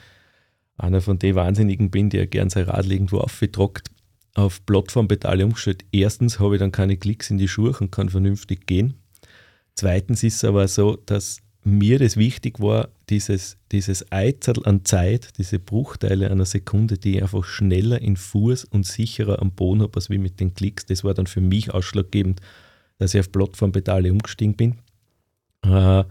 einer 0.77 1.01
von 1.01 1.17
den 1.17 1.35
Wahnsinnigen 1.35 1.89
bin, 1.89 2.09
der 2.11 2.27
gern 2.27 2.49
sein 2.49 2.65
Radl 2.65 2.91
irgendwo 2.91 3.19
aufgetrockt, 3.19 3.89
auf 4.35 4.63
Plattformpedale 4.65 5.45
umgestellt. 5.45 5.83
Erstens 5.91 6.39
habe 6.39 6.55
ich 6.55 6.59
dann 6.59 6.71
keine 6.71 6.97
Klicks 6.97 7.31
in 7.31 7.37
die 7.37 7.47
Schuhe 7.47 7.75
und 7.79 7.91
kann 7.91 8.09
vernünftig 8.09 8.67
gehen. 8.67 8.93
Zweitens 9.73 10.23
ist 10.23 10.35
es 10.35 10.43
aber 10.43 10.67
so, 10.67 10.95
dass 11.05 11.39
mir 11.63 11.99
das 11.99 12.17
wichtig 12.17 12.59
war, 12.59 12.89
dieses, 13.09 13.57
dieses 13.71 14.11
Eizel 14.11 14.65
an 14.65 14.85
Zeit, 14.85 15.29
diese 15.37 15.59
Bruchteile 15.59 16.29
einer 16.29 16.45
Sekunde, 16.45 16.97
die 16.97 17.17
ich 17.17 17.23
einfach 17.23 17.43
schneller 17.43 18.01
in 18.01 18.15
Fuß 18.15 18.65
und 18.65 18.85
sicherer 18.85 19.41
am 19.41 19.51
Boden 19.51 19.81
habe, 19.81 19.95
als 19.95 20.09
wie 20.09 20.17
mit 20.17 20.39
den 20.39 20.53
Klicks. 20.53 20.85
Das 20.85 21.03
war 21.03 21.13
dann 21.13 21.27
für 21.27 21.41
mich 21.41 21.73
ausschlaggebend, 21.73 22.41
dass 23.01 23.15
ich 23.15 23.19
auf 23.19 23.31
Plattformpedale 23.31 24.11
umgestiegen 24.11 24.55
bin. 24.55 24.75
Äh, 25.63 26.03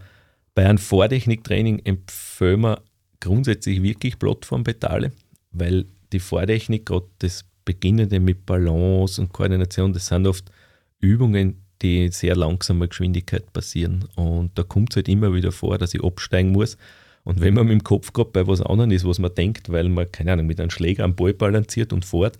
bei 0.53 0.65
einem 0.65 0.77
Vortechniktraining 0.77 1.79
empfehlen 1.85 2.59
wir 2.61 2.81
grundsätzlich 3.21 3.81
wirklich 3.81 4.19
Plattformpedale, 4.19 5.13
weil 5.51 5.85
die 6.11 6.19
Vortechnik, 6.19 6.85
gerade 6.85 7.05
das 7.19 7.45
Beginnende 7.63 8.19
mit 8.19 8.45
Balance 8.45 9.21
und 9.21 9.31
Koordination, 9.31 9.93
das 9.93 10.07
sind 10.07 10.27
oft 10.27 10.51
Übungen, 10.99 11.61
die 11.81 12.07
in 12.07 12.11
sehr 12.11 12.35
langsamer 12.35 12.89
Geschwindigkeit 12.89 13.53
passieren. 13.53 14.09
Und 14.15 14.51
da 14.55 14.63
kommt 14.63 14.91
es 14.91 14.97
halt 14.97 15.07
immer 15.07 15.33
wieder 15.33 15.53
vor, 15.53 15.77
dass 15.77 15.93
ich 15.93 16.03
absteigen 16.03 16.51
muss. 16.51 16.75
Und 17.23 17.39
wenn 17.39 17.53
man 17.53 17.67
mit 17.67 17.79
dem 17.79 17.83
Kopf 17.85 18.11
gerade 18.11 18.31
bei 18.31 18.45
was 18.47 18.61
anderem 18.61 18.91
ist, 18.91 19.05
was 19.05 19.17
man 19.17 19.33
denkt, 19.33 19.71
weil 19.71 19.87
man, 19.87 20.11
keine 20.11 20.33
Ahnung, 20.33 20.47
mit 20.47 20.59
einem 20.59 20.71
Schläger 20.71 21.05
am 21.05 21.15
Ball 21.15 21.33
balanciert 21.33 21.93
und 21.93 22.03
fährt, 22.03 22.37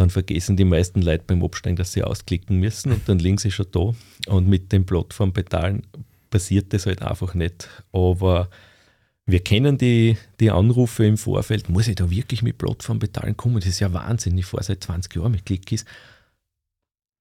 dann 0.00 0.10
vergessen 0.10 0.56
die 0.56 0.64
meisten 0.64 1.02
Leute 1.02 1.24
beim 1.26 1.44
Absteigen, 1.44 1.76
dass 1.76 1.92
sie 1.92 2.02
ausklicken 2.02 2.58
müssen 2.58 2.92
und 2.92 3.08
dann 3.08 3.18
liegen 3.18 3.38
sie 3.38 3.50
schon 3.50 3.66
da. 3.70 3.94
Und 4.28 4.48
mit 4.48 4.72
den 4.72 4.86
Plattformpedalen 4.86 5.82
passiert 6.30 6.72
das 6.72 6.86
halt 6.86 7.02
einfach 7.02 7.34
nicht. 7.34 7.68
Aber 7.92 8.48
wir 9.26 9.40
kennen 9.40 9.76
die, 9.76 10.16
die 10.40 10.50
Anrufe 10.50 11.04
im 11.04 11.18
Vorfeld, 11.18 11.68
muss 11.68 11.86
ich 11.86 11.96
da 11.96 12.10
wirklich 12.10 12.42
mit 12.42 12.56
Plattformpedalen 12.56 13.36
kommen? 13.36 13.56
Das 13.56 13.66
ist 13.66 13.80
ja 13.80 13.92
Wahnsinn, 13.92 14.38
ich 14.38 14.46
fahre 14.46 14.64
seit 14.64 14.82
20 14.82 15.14
Jahren 15.14 15.32
mit 15.32 15.44
Clickies. 15.44 15.84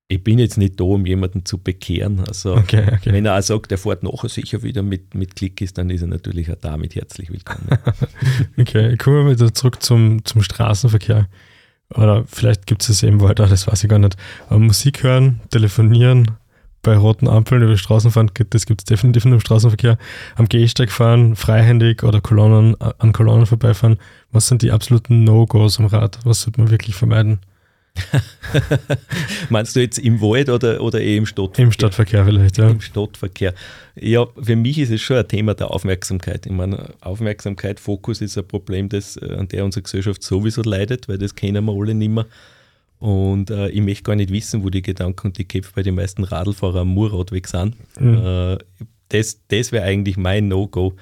Ich 0.08 0.24
bin 0.24 0.40
jetzt 0.40 0.58
nicht 0.58 0.80
da, 0.80 0.86
um 0.86 1.06
jemanden 1.06 1.46
zu 1.46 1.60
bekehren. 1.60 2.22
Also, 2.22 2.56
okay, 2.56 2.94
okay. 2.94 3.12
wenn 3.12 3.26
er 3.26 3.38
auch 3.38 3.44
sagt, 3.44 3.72
er 3.72 3.78
fährt 3.78 4.04
nachher 4.04 4.30
sicher 4.30 4.64
wieder 4.64 4.82
mit, 4.82 5.14
mit 5.14 5.36
Clickies, 5.36 5.74
dann 5.74 5.90
ist 5.90 6.02
er 6.02 6.08
natürlich 6.08 6.50
auch 6.50 6.56
damit 6.56 6.96
herzlich 6.96 7.30
willkommen. 7.30 7.68
okay, 8.58 8.96
kommen 8.98 9.28
wir 9.28 9.34
wieder 9.34 9.54
zurück 9.54 9.84
zum, 9.84 10.24
zum 10.24 10.42
Straßenverkehr. 10.42 11.28
Oder 11.96 12.24
vielleicht 12.28 12.68
gibt 12.68 12.88
es 12.88 13.04
eben 13.04 13.22
weiter, 13.22 13.48
das 13.48 13.68
weiß 13.68 13.84
ich 13.84 13.90
gar 13.90 14.00
nicht. 14.00 14.16
Aber 14.48 14.60
Musik 14.60 15.04
hören, 15.04 15.42
telefonieren, 15.50 16.32
bei 16.82 16.96
roten 16.96 17.28
Ampeln 17.28 17.62
über 17.62 17.78
Straßen 17.78 18.12
fahren, 18.12 18.32
das 18.52 18.66
gibt 18.66 18.82
es 18.82 18.86
definitiv 18.86 19.26
nur 19.26 19.36
im 19.36 19.40
Straßenverkehr. 19.42 19.98
Am 20.36 20.48
Gehsteig 20.48 20.92
fahren, 20.92 21.36
freihändig 21.36 22.04
oder 22.04 22.22
Kolonnen, 22.22 22.76
an 22.80 23.12
Kolonnen 23.12 23.46
vorbeifahren. 23.46 23.98
Was 24.32 24.48
sind 24.48 24.62
die 24.62 24.72
absoluten 24.72 25.24
No-Gos 25.24 25.80
am 25.80 25.88
Rad? 25.88 26.20
Was 26.24 26.42
sollte 26.42 26.62
man 26.62 26.70
wirklich 26.70 26.96
vermeiden? 26.96 27.40
Meinst 29.50 29.76
du 29.76 29.80
jetzt 29.80 30.00
im 30.00 30.22
Wald 30.22 30.50
oder, 30.50 30.82
oder 30.82 31.02
eh 31.02 31.18
im 31.18 31.26
Stadtverkehr? 31.26 31.66
Im 31.66 31.72
Stadtverkehr 31.72 32.26
vielleicht, 32.26 32.58
ja. 32.58 32.70
Im 32.70 32.82
Stadtverkehr. 32.82 33.54
Ja, 33.96 34.28
für 34.42 34.56
mich 34.56 34.78
ist 34.78 34.92
es 34.92 35.02
schon 35.02 35.18
ein 35.18 35.28
Thema 35.28 35.54
der 35.54 35.72
Aufmerksamkeit. 35.72 36.46
Ich 36.46 36.52
meine, 36.52 36.94
Aufmerksamkeit, 37.02 37.80
Fokus 37.80 38.22
ist 38.22 38.38
ein 38.38 38.48
Problem, 38.48 38.90
das, 38.90 39.18
äh, 39.18 39.34
an 39.34 39.48
der 39.48 39.66
unsere 39.66 39.84
Gesellschaft 39.84 40.24
sowieso 40.24 40.62
leidet, 40.62 41.08
weil 41.08 41.18
das 41.18 41.36
kennen 41.36 41.66
wir 41.66 41.74
alle 41.74 41.94
nicht 41.94 42.12
mehr. 42.12 42.26
Und 43.00 43.50
äh, 43.50 43.70
ich 43.70 43.82
möchte 43.82 44.04
gar 44.04 44.16
nicht 44.16 44.32
wissen, 44.32 44.64
wo 44.64 44.70
die 44.70 44.82
Gedanken 44.82 45.28
und 45.28 45.38
die 45.38 45.48
Köpfe 45.48 45.72
bei 45.76 45.84
den 45.84 45.96
meisten 45.96 46.24
Radlfahrern 46.24 46.80
am 46.80 46.90
Murradweg 46.90 47.48
sind. 47.48 47.76
Mhm. 48.00 48.18
Äh, 48.18 48.58
das 49.10 49.40
das 49.48 49.72
wäre 49.72 49.86
eigentlich 49.86 50.18
mein 50.18 50.48
No-Go. 50.48 50.94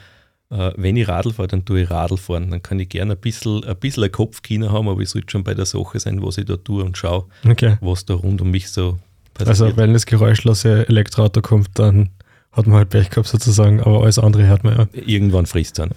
Äh, 0.49 0.71
wenn 0.77 0.95
ich 0.95 1.07
Radl 1.07 1.33
fahre, 1.33 1.47
dann 1.47 1.65
tue 1.65 1.81
ich 1.81 1.89
Radl 1.89 2.17
fahren. 2.17 2.51
Dann 2.51 2.61
kann 2.61 2.79
ich 2.79 2.89
gerne 2.89 3.13
ein 3.13 3.19
bisschen 3.19 3.63
ein, 3.63 3.75
bisschen 3.77 4.03
ein 4.03 4.11
Kopfkino 4.11 4.71
haben, 4.71 4.87
aber 4.87 5.01
ich 5.01 5.09
sollte 5.09 5.31
schon 5.31 5.43
bei 5.43 5.53
der 5.53 5.65
Sache 5.65 5.99
sein, 5.99 6.23
was 6.23 6.37
ich 6.37 6.45
da 6.45 6.57
tue 6.57 6.83
und 6.83 6.97
schaue, 6.97 7.25
okay. 7.47 7.77
was 7.81 8.05
da 8.05 8.13
rund 8.13 8.41
um 8.41 8.51
mich 8.51 8.69
so 8.69 8.97
passiert. 9.33 9.49
Also 9.49 9.77
wenn 9.77 9.93
das 9.93 10.05
geräuschlose 10.05 10.87
Elektroauto 10.87 11.41
kommt, 11.41 11.69
dann 11.73 12.09
hat 12.57 12.65
man 12.65 12.77
halt 12.77 12.89
Pech 12.89 13.11
gehabt 13.11 13.27
sozusagen, 13.27 13.81
aber 13.81 14.01
alles 14.01 14.17
andere 14.17 14.47
hört 14.47 14.63
man 14.63 14.77
ja. 14.77 14.87
Irgendwann 14.93 15.45
frisst 15.45 15.77
dann. 15.77 15.91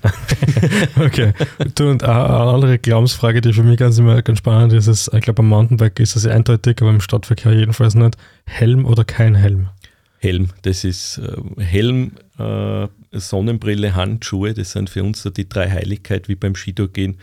okay. 1.01 1.33
Du, 1.75 1.89
und 1.89 2.05
eine 2.05 2.15
andere 2.15 2.79
Glaubensfrage, 2.79 3.41
die 3.41 3.55
für 3.55 3.63
mich 3.63 3.79
ganz 3.79 3.99
immer 3.99 4.21
ganz 4.21 4.39
spannend 4.39 4.75
ist, 4.75 4.87
ist, 4.87 5.11
ich 5.15 5.21
glaube, 5.23 5.37
beim 5.37 5.49
Mountainbike 5.49 5.99
ist 6.01 6.17
das 6.17 6.27
eindeutig, 6.27 6.77
aber 6.83 6.91
im 6.91 7.01
Stadtverkehr 7.01 7.53
jedenfalls 7.55 7.95
nicht. 7.95 8.17
Helm 8.45 8.85
oder 8.85 9.05
kein 9.05 9.37
Helm? 9.37 9.69
Helm, 10.23 10.49
das 10.63 10.85
ist 10.85 11.19
äh, 11.19 11.63
Helm, 11.63 12.13
äh, 12.39 12.89
Sonnenbrille, 13.11 13.95
Handschuhe, 13.95 14.53
das 14.53 14.73
sind 14.73 14.91
für 14.91 15.03
uns 15.03 15.23
so 15.23 15.31
die 15.31 15.49
drei 15.49 15.71
Heiligkeit 15.71 16.29
wie 16.29 16.35
beim 16.35 16.55
Skidogehen. 16.55 17.17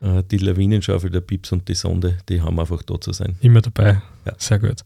Äh, 0.00 0.22
die 0.30 0.38
Lawinenschaufel, 0.38 1.10
der 1.10 1.20
Pips 1.20 1.50
und 1.50 1.68
die 1.68 1.74
Sonde, 1.74 2.16
die 2.28 2.42
haben 2.42 2.60
einfach 2.60 2.84
da 2.84 3.00
zu 3.00 3.12
sein. 3.12 3.34
Immer 3.40 3.60
dabei. 3.60 4.00
Ja. 4.24 4.34
Sehr 4.38 4.60
gut. 4.60 4.84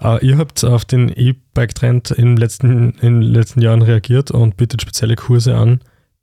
Uh, 0.00 0.18
ihr 0.22 0.38
habt 0.38 0.62
auf 0.62 0.84
den 0.84 1.08
E-Bike-Trend 1.08 2.12
in, 2.12 2.36
letzten, 2.36 2.92
in 3.00 3.20
den 3.20 3.22
letzten 3.22 3.60
Jahren 3.60 3.82
reagiert 3.82 4.30
und 4.30 4.56
bietet 4.56 4.80
spezielle 4.80 5.16
Kurse 5.16 5.56
an, 5.56 5.80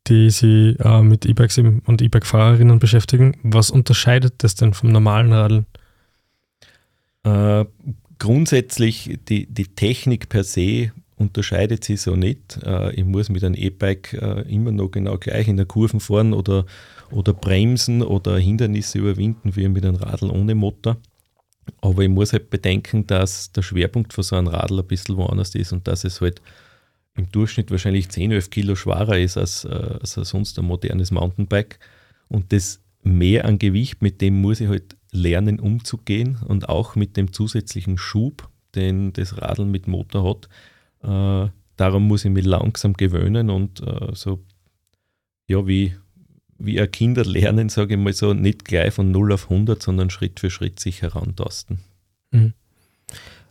die 0.08 0.30
sich 0.30 0.78
mit 1.01 1.25
E-Bikes 1.25 1.60
und 1.60 2.01
E-Bike-Fahrerinnen 2.01 2.80
beschäftigen. 2.80 3.38
Was 3.44 3.70
unterscheidet 3.70 4.36
das 4.40 4.56
denn 4.56 4.74
vom 4.74 4.90
normalen 4.92 5.32
Radeln? 5.32 5.66
Grundsätzlich 8.22 9.18
die, 9.28 9.48
die 9.48 9.66
Technik 9.66 10.30
per 10.30 10.44
se 10.44 10.92
unterscheidet 11.16 11.84
sich 11.84 12.01
so 12.01 12.16
nicht. 12.16 12.60
ich 12.94 13.04
muss 13.04 13.30
mit 13.30 13.44
einem 13.44 13.56
E-Bike 13.56 14.13
immer 14.48 14.72
noch 14.72 14.90
genau 14.90 15.18
gleich 15.18 15.48
in 15.48 15.58
der 15.58 15.66
Kurven 15.66 16.00
fahren 16.00 16.34
oder, 16.34 16.68
oder 17.10 17.34
bremsen 17.34 18.04
oder 18.04 18.38
Hindernisse 18.38 19.00
überwinden 19.00 19.56
wie 19.56 19.68
mit 19.68 19.84
einem 19.86 19.96
Radl 19.96 20.30
ohne 20.30 20.54
Motor. 20.54 20.98
Aber 21.82 22.04
ich 22.04 22.10
muss 22.10 22.32
halt 22.32 22.51
bedenken, 22.51 23.08
dass 23.08 23.51
der 23.54 23.63
Schwerpunkt 23.63 24.13
von 24.13 24.24
so 24.24 24.36
einem 24.36 24.50
Radl 24.50 24.80
ein 24.80 24.88
bisschen 24.88 25.18
woanders 25.18 25.56
ist 25.56 25.74
und 25.74 25.88
dass 25.88 26.04
es 26.04 26.22
halt 26.22 26.44
im 27.16 27.32
Durchschnitt 27.32 27.72
wahrscheinlich 27.72 28.10
10, 28.10 28.34
11 28.34 28.50
Kilo 28.51 28.75
schwerer 28.75 29.18
ist 29.18 29.36
als, 29.36 29.66
äh, 29.66 29.70
als 30.00 30.13
sonst 30.13 30.60
ein 30.60 30.66
modernes 30.66 31.10
Mountainbike. 31.10 31.80
Und 32.30 32.54
das 32.54 32.82
mehr 33.04 33.46
an 33.46 33.60
Gewicht, 33.60 34.01
mit 34.01 34.22
dem 34.22 34.42
muss 34.42 34.62
ich 34.62 34.70
halt 34.70 34.96
lernen 35.12 35.60
umzugehen 35.60 36.38
und 36.48 36.70
auch 36.70 36.96
mit 36.96 37.18
dem 37.18 37.34
zusätzlichen 37.34 37.98
Schub, 37.98 38.50
den 38.75 39.13
das 39.13 39.38
Radl 39.41 39.65
mit 39.65 39.88
Motor 39.88 40.30
hat. 40.30 40.50
Äh, 41.03 41.51
darum 41.75 42.08
muss 42.08 42.25
ich 42.25 42.32
mich 42.32 42.46
langsam 42.46 42.94
gewöhnen 42.94 43.50
und 43.50 43.82
äh, 43.82 44.13
so, 44.13 44.39
ja, 45.48 45.68
wie, 45.68 45.96
wie 46.58 46.80
ein 46.80 46.91
Kinder 46.91 47.25
lernen, 47.25 47.70
sage 47.70 47.96
ich 47.96 48.00
mal 48.00 48.13
so, 48.13 48.34
nicht 48.34 48.65
gleich 48.65 48.94
von 48.94 49.12
0 49.12 49.34
auf 49.34 49.51
100, 49.51 49.82
sondern 49.82 50.10
Schritt 50.10 50.39
für 50.39 50.50
Schritt 50.50 50.80
sich 50.80 51.01
herantasten. 51.01 51.80
Mhm. 52.32 52.53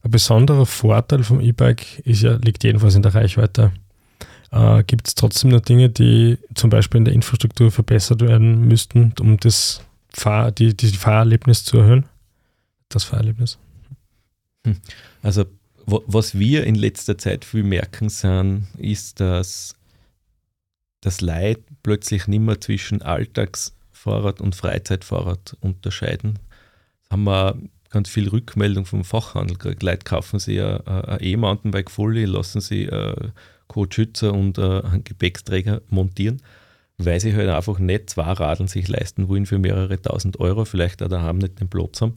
Ein 0.03 0.11
besonderer 0.11 0.65
Vorteil 0.65 1.23
vom 1.23 1.41
E-Bike 1.41 2.03
ja, 2.07 2.37
liegt 2.37 2.65
jedenfalls 2.65 2.95
in 2.95 3.03
der 3.03 3.15
Reichweite. 3.15 3.73
Äh, 4.51 4.83
Gibt 4.85 5.09
es 5.09 5.15
trotzdem 5.15 5.51
noch 5.51 5.61
Dinge, 5.61 5.91
die 5.91 6.39
zum 6.55 6.71
Beispiel 6.71 6.99
in 6.99 7.05
der 7.05 7.15
Infrastruktur 7.15 7.71
verbessert 7.71 8.23
werden 8.23 8.67
müssten, 8.67 9.13
um 9.21 9.37
das 9.37 9.83
Fahr 10.13 10.53
die, 10.53 10.77
die 10.77 10.89
Fahrerlebnis 10.89 11.65
zu 11.65 11.79
erhöhen? 11.79 12.07
Das 12.89 13.05
Fahrerlebnis. 13.05 13.59
Hm. 14.67 14.77
Also 15.23 15.45
was 15.87 16.39
wir 16.39 16.65
in 16.65 16.75
letzter 16.75 17.19
Zeit 17.19 17.45
viel 17.45 17.65
merken, 17.65 18.09
sind, 18.09 18.69
ist, 18.79 19.21
dass 19.21 19.75
das 21.01 21.21
Leid 21.21 21.59
plötzlich 21.83 22.29
nicht 22.29 22.41
mehr 22.41 22.61
zwischen 22.61 23.03
Alltagsfahrrad 23.03 24.41
und 24.41 24.55
Freizeitfahrrad 24.55 25.57
unterscheiden. 25.61 26.39
Das 27.03 27.11
haben 27.13 27.25
wir 27.25 27.59
ganz 27.89 28.09
viel 28.09 28.29
Rückmeldung 28.29 28.87
vom 28.87 29.03
Fachhandel 29.03 29.57
gekriegt. 29.57 29.83
Leute 29.83 30.05
kaufen 30.05 30.39
sich 30.39 30.61
ein 30.61 31.19
E-Mountainbike 31.21 31.91
Fully, 31.91 32.25
lassen 32.25 32.61
sie 32.61 32.89
Coachschützer 33.67 34.33
und 34.33 34.59
einen 34.59 35.03
Gepäcksträger 35.03 35.81
montieren, 35.89 36.43
weil 37.05 37.21
sie 37.21 37.35
halt 37.35 37.49
einfach 37.49 37.79
nicht 37.79 38.11
zwei 38.11 38.33
Radeln 38.33 38.69
sich 38.69 38.89
leisten 38.89 39.29
wollen 39.29 39.47
für 39.47 39.59
mehrere 39.59 40.01
tausend 40.01 40.39
Euro, 40.41 40.65
vielleicht 40.65 41.03
auch 41.03 41.09
daheim 41.09 41.39
nicht 41.39 41.61
den 41.61 41.69
Platz 41.69 42.01
haben 42.01 42.17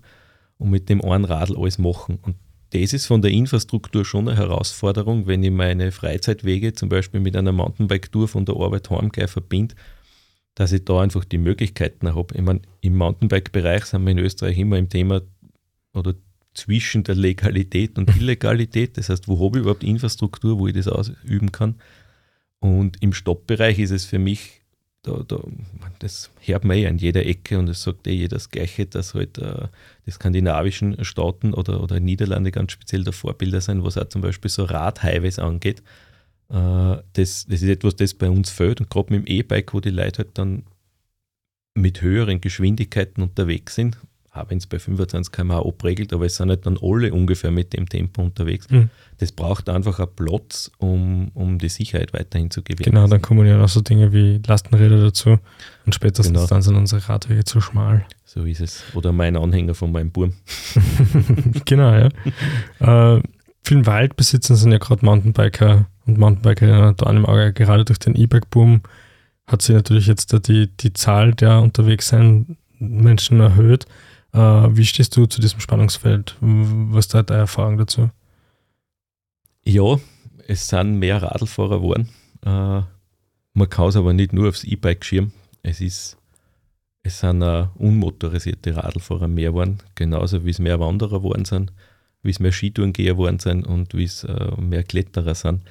und 0.57 0.69
mit 0.69 0.89
dem 0.89 1.03
einen 1.03 1.25
Radl 1.25 1.57
alles 1.57 1.77
machen. 1.77 2.19
Und 2.21 2.35
das 2.71 2.93
ist 2.93 3.05
von 3.05 3.21
der 3.21 3.31
Infrastruktur 3.31 4.03
schon 4.03 4.27
eine 4.27 4.37
Herausforderung, 4.37 5.27
wenn 5.27 5.43
ich 5.43 5.51
meine 5.51 5.91
Freizeitwege 5.91 6.73
zum 6.73 6.89
Beispiel 6.89 7.19
mit 7.19 7.35
einer 7.35 7.51
Mountainbike-Tour 7.51 8.27
von 8.27 8.45
der 8.45 8.55
Arbeit 8.55 8.89
heim 8.89 9.09
gleich 9.09 9.29
verbinde, 9.29 9.75
dass 10.55 10.71
ich 10.71 10.83
da 10.83 11.01
einfach 11.01 11.23
die 11.23 11.37
Möglichkeiten 11.37 12.13
habe. 12.15 12.35
Ich 12.35 12.41
meine, 12.41 12.61
im 12.81 12.95
Mountainbike-Bereich 12.95 13.85
sind 13.85 14.03
wir 14.03 14.11
in 14.11 14.19
Österreich 14.19 14.57
immer 14.57 14.77
im 14.77 14.89
Thema 14.89 15.21
oder 15.93 16.15
zwischen 16.53 17.03
der 17.03 17.15
Legalität 17.15 17.97
und 17.97 18.15
Illegalität. 18.15 18.97
Das 18.97 19.09
heißt, 19.09 19.27
wo 19.27 19.43
habe 19.43 19.59
ich 19.59 19.61
überhaupt 19.61 19.83
Infrastruktur, 19.83 20.59
wo 20.59 20.67
ich 20.67 20.73
das 20.73 20.87
ausüben 20.87 21.51
kann? 21.51 21.75
Und 22.59 23.01
im 23.03 23.13
Stoppbereich 23.13 23.77
ist 23.79 23.91
es 23.91 24.05
für 24.05 24.19
mich, 24.19 24.62
da, 25.03 25.24
da, 25.27 25.39
das 26.00 26.31
hört 26.39 26.63
man 26.63 26.77
eh 26.77 26.88
an 26.88 26.98
jeder 26.98 27.25
Ecke 27.25 27.60
und 27.60 27.67
es 27.67 27.83
sagt 27.83 28.07
eh 28.07 28.13
jeder 28.13 28.38
das 28.38 28.50
Gleiche, 28.50 28.86
dass 28.86 29.13
halt 29.13 29.38
äh, 29.38 29.67
die 30.05 30.12
skandinavischen 30.12 31.03
Staaten 31.03 31.53
oder, 31.53 31.83
oder 31.83 32.00
Niederlande 32.00 32.51
ganz 32.51 32.72
speziell 32.72 33.03
der 33.03 33.13
Vorbilder 33.13 33.62
sind, 33.62 33.83
was 33.83 33.98
auch 33.98 34.07
zum 34.07 34.22
Beispiel 34.22 34.50
so 34.50 34.63
Radhighways 34.63 35.39
angeht. 35.39 35.83
Äh, 36.50 36.53
das, 36.53 37.45
das 37.45 37.62
ist 37.62 37.63
etwas, 37.63 37.98
das 37.98 38.13
bei 38.13 38.29
uns 38.29 38.50
fehlt 38.50 38.79
und 38.79 38.89
gerade 38.89 39.13
mit 39.13 39.27
dem 39.27 39.31
E-Bike, 39.31 39.74
wo 39.74 39.81
die 39.81 39.89
Leute 39.89 40.19
halt 40.19 40.38
dann 40.38 40.63
mit 41.75 42.01
höheren 42.01 42.39
Geschwindigkeiten 42.39 43.22
unterwegs 43.22 43.75
sind 43.75 43.98
auch 44.33 44.49
wenn 44.49 44.57
es 44.57 44.65
bei 44.65 44.79
25 44.79 45.31
km/h 45.31 45.59
abregelt, 45.59 46.11
aber 46.11 46.25
es 46.25 46.37
sind 46.37 46.47
nicht 46.47 46.65
dann 46.65 46.77
alle 46.81 47.13
ungefähr 47.13 47.51
mit 47.51 47.73
dem 47.73 47.87
Tempo 47.87 48.23
unterwegs. 48.23 48.69
Mhm. 48.69 48.89
Das 49.19 49.31
braucht 49.31 49.69
einfach 49.69 49.99
einen 49.99 50.09
Platz, 50.15 50.71
um, 50.79 51.29
um 51.35 51.59
die 51.59 51.69
Sicherheit 51.69 52.13
weiterhin 52.13 52.49
zu 52.49 52.63
gewähren. 52.63 52.91
Genau, 52.91 53.07
dann 53.07 53.21
kommen 53.21 53.45
ja 53.45 53.57
noch 53.57 53.69
so 53.69 53.81
Dinge 53.81 54.11
wie 54.11 54.41
Lastenräder 54.45 54.99
dazu 54.99 55.37
und 55.85 55.93
spätestens 55.93 56.33
genau. 56.35 56.47
dann 56.47 56.61
sind 56.63 56.75
unsere 56.75 57.07
Radwege 57.07 57.43
zu 57.43 57.61
schmal. 57.61 58.05
So 58.25 58.43
ist 58.43 58.61
es. 58.61 58.83
Oder 58.95 59.11
mein 59.11 59.37
Anhänger 59.37 59.75
von 59.75 59.91
meinem 59.91 60.11
Burm. 60.11 60.33
genau, 61.65 61.93
ja. 61.93 63.17
äh, 63.17 63.21
vielen 63.63 63.85
Waldbesitzern 63.85 64.57
sind 64.57 64.71
ja 64.71 64.79
gerade 64.79 65.05
Mountainbiker 65.05 65.85
und 66.07 66.17
Mountainbiker 66.17 66.93
da 66.93 67.09
im 67.11 67.27
Auge. 67.27 67.53
Gerade 67.53 67.85
durch 67.85 67.99
den 67.99 68.15
E-Bike-Boom 68.15 68.81
hat 69.45 69.61
sich 69.61 69.75
natürlich 69.75 70.07
jetzt 70.07 70.35
die, 70.47 70.75
die 70.75 70.93
Zahl 70.93 71.35
der 71.35 71.61
unterwegs 71.61 72.07
sein 72.07 72.57
Menschen 72.79 73.39
erhöht. 73.39 73.85
Äh, 74.33 74.39
wie 74.75 74.85
stehst 74.85 75.15
du 75.15 75.25
zu 75.27 75.39
diesem 75.39 75.59
Spannungsfeld? 75.59 76.35
Was 76.41 77.05
ist 77.05 77.13
da 77.13 77.23
deine 77.23 77.41
Erfahrung 77.41 77.77
dazu? 77.77 78.09
Ja, 79.63 79.99
es 80.47 80.67
sind 80.67 80.99
mehr 80.99 81.21
Radlfahrer 81.21 81.77
geworden. 81.77 82.09
Äh, 82.43 82.81
man 83.53 83.69
kann 83.69 83.89
es 83.89 83.95
aber 83.95 84.13
nicht 84.13 84.33
nur 84.33 84.49
aufs 84.49 84.63
E-Bike 84.63 85.05
schirmen. 85.05 85.31
Es 85.61 85.79
ist 85.79 86.17
es 87.05 87.19
sind 87.19 87.43
auch 87.43 87.75
unmotorisierte 87.75 88.77
Radlfahrer 88.77 89.27
mehr 89.27 89.49
geworden, 89.49 89.79
genauso 89.93 90.45
wie 90.45 90.51
es 90.51 90.59
mehr 90.59 90.79
Wanderer 90.79 91.19
geworden 91.19 91.43
sind, 91.43 91.73
wie 92.21 92.29
es 92.29 92.39
mehr 92.39 92.53
Skitourengeher 92.53 93.15
geworden 93.15 93.39
sind 93.39 93.67
und 93.67 93.93
wie 93.93 94.05
es 94.05 94.23
äh, 94.23 94.51
mehr 94.59 94.83
Kletterer 94.83 95.35
sind. 95.35 95.61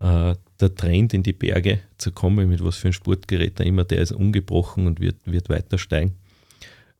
Der 0.00 0.74
Trend 0.74 1.14
in 1.14 1.22
die 1.22 1.32
Berge 1.32 1.78
zu 1.96 2.10
kommen, 2.10 2.48
mit 2.48 2.64
was 2.64 2.76
für 2.76 2.88
ein 2.88 2.92
Sportgerät 2.92 3.60
da 3.60 3.62
immer, 3.62 3.84
der 3.84 4.00
ist 4.00 4.10
ungebrochen 4.10 4.88
und 4.88 4.98
wird, 4.98 5.14
wird 5.26 5.48
weiter 5.48 5.78
steigen. 5.78 6.16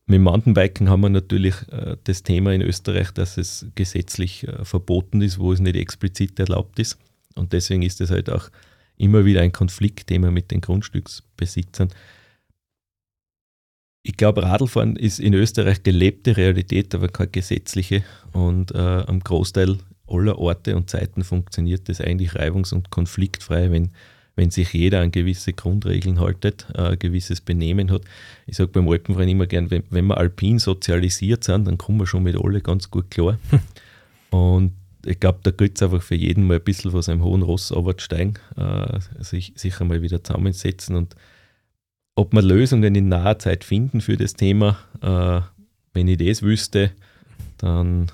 Mit 0.05 0.19
Mountainbiken 0.19 0.89
haben 0.89 1.01
wir 1.01 1.09
natürlich 1.09 1.55
äh, 1.71 1.95
das 2.03 2.23
Thema 2.23 2.53
in 2.53 2.61
Österreich, 2.61 3.11
dass 3.11 3.37
es 3.37 3.67
gesetzlich 3.75 4.45
äh, 4.47 4.65
verboten 4.65 5.21
ist, 5.21 5.39
wo 5.39 5.53
es 5.53 5.59
nicht 5.59 5.77
explizit 5.77 6.39
erlaubt 6.39 6.79
ist. 6.79 6.97
Und 7.35 7.53
deswegen 7.53 7.83
ist 7.83 8.01
es 8.01 8.11
halt 8.11 8.29
auch 8.29 8.49
immer 8.97 9.25
wieder 9.25 9.41
ein 9.41 9.53
Konfliktthema 9.53 10.29
mit 10.29 10.51
den 10.51 10.61
Grundstücksbesitzern. 10.61 11.89
Ich 14.05 14.17
glaube, 14.17 14.43
Radlfahren 14.43 14.97
ist 14.97 15.19
in 15.19 15.33
Österreich 15.33 15.83
gelebte 15.83 16.35
Realität, 16.35 16.93
aber 16.93 17.07
keine 17.07 17.31
gesetzliche. 17.31 18.03
Und 18.33 18.71
äh, 18.71 18.77
am 18.77 19.21
Großteil 19.21 19.77
aller 20.05 20.37
Orte 20.37 20.75
und 20.75 20.89
Zeiten 20.89 21.23
funktioniert 21.23 21.87
das 21.87 22.01
eigentlich 22.01 22.33
reibungs- 22.33 22.73
und 22.73 22.89
konfliktfrei, 22.89 23.71
wenn 23.71 23.91
wenn 24.35 24.51
sich 24.51 24.73
jeder 24.73 25.01
an 25.01 25.11
gewisse 25.11 25.53
Grundregeln 25.53 26.19
haltet, 26.19 26.67
äh, 26.73 26.89
ein 26.89 26.99
gewisses 26.99 27.41
Benehmen 27.41 27.91
hat. 27.91 28.01
Ich 28.47 28.57
sage 28.57 28.71
beim 28.71 28.87
Alpenverein 28.87 29.29
immer 29.29 29.47
gern, 29.47 29.69
wenn, 29.69 29.83
wenn 29.89 30.07
wir 30.07 30.17
alpin 30.17 30.59
sozialisiert 30.59 31.43
sind, 31.43 31.65
dann 31.65 31.77
kommen 31.77 31.99
wir 31.99 32.07
schon 32.07 32.23
mit 32.23 32.35
alle 32.35 32.61
ganz 32.61 32.89
gut 32.89 33.11
klar. 33.11 33.37
Und 34.31 34.73
ich 35.05 35.19
glaube, 35.19 35.39
da 35.43 35.51
gilt 35.51 35.75
es 35.75 35.83
einfach 35.83 36.01
für 36.01 36.15
jeden 36.15 36.47
mal 36.47 36.57
ein 36.57 36.63
bisschen 36.63 36.91
von 36.91 37.01
seinem 37.01 37.23
hohen 37.23 37.43
Ross 37.43 37.73
steigen, 37.97 38.35
äh, 38.57 38.99
sich, 39.19 39.53
sich 39.55 39.79
einmal 39.79 40.01
wieder 40.01 40.23
zusammensetzen 40.23 40.95
und 40.95 41.15
ob 42.15 42.33
wir 42.33 42.41
Lösungen 42.41 42.93
in 42.95 43.09
naher 43.09 43.39
Zeit 43.39 43.63
finden 43.63 43.99
für 43.99 44.17
das 44.17 44.33
Thema, 44.33 44.77
äh, 45.01 45.41
wenn 45.93 46.07
ich 46.07 46.17
das 46.17 46.43
wüsste, 46.43 46.91
dann 47.57 48.11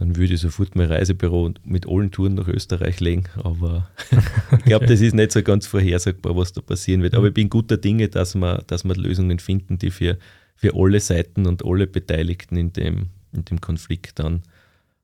dann 0.00 0.16
würde 0.16 0.32
ich 0.32 0.40
sofort 0.40 0.76
mein 0.76 0.90
Reisebüro 0.90 1.52
mit 1.62 1.86
allen 1.86 2.10
Touren 2.10 2.34
nach 2.34 2.48
Österreich 2.48 3.00
legen. 3.00 3.24
Aber 3.44 3.86
ich 4.58 4.64
glaube, 4.64 4.86
das 4.86 5.02
ist 5.02 5.14
nicht 5.14 5.30
so 5.30 5.42
ganz 5.42 5.66
vorhersagbar, 5.66 6.34
was 6.34 6.54
da 6.54 6.62
passieren 6.62 7.02
wird. 7.02 7.14
Aber 7.14 7.28
ich 7.28 7.34
bin 7.34 7.50
guter 7.50 7.76
Dinge, 7.76 8.08
dass 8.08 8.34
wir, 8.34 8.64
dass 8.66 8.82
wir 8.84 8.96
Lösungen 8.96 9.38
finden, 9.40 9.78
die 9.78 9.90
für, 9.90 10.16
für 10.56 10.74
alle 10.74 11.00
Seiten 11.00 11.46
und 11.46 11.66
alle 11.66 11.86
Beteiligten 11.86 12.56
in 12.56 12.72
dem, 12.72 13.10
in 13.32 13.44
dem 13.44 13.60
Konflikt 13.60 14.18
dann 14.18 14.40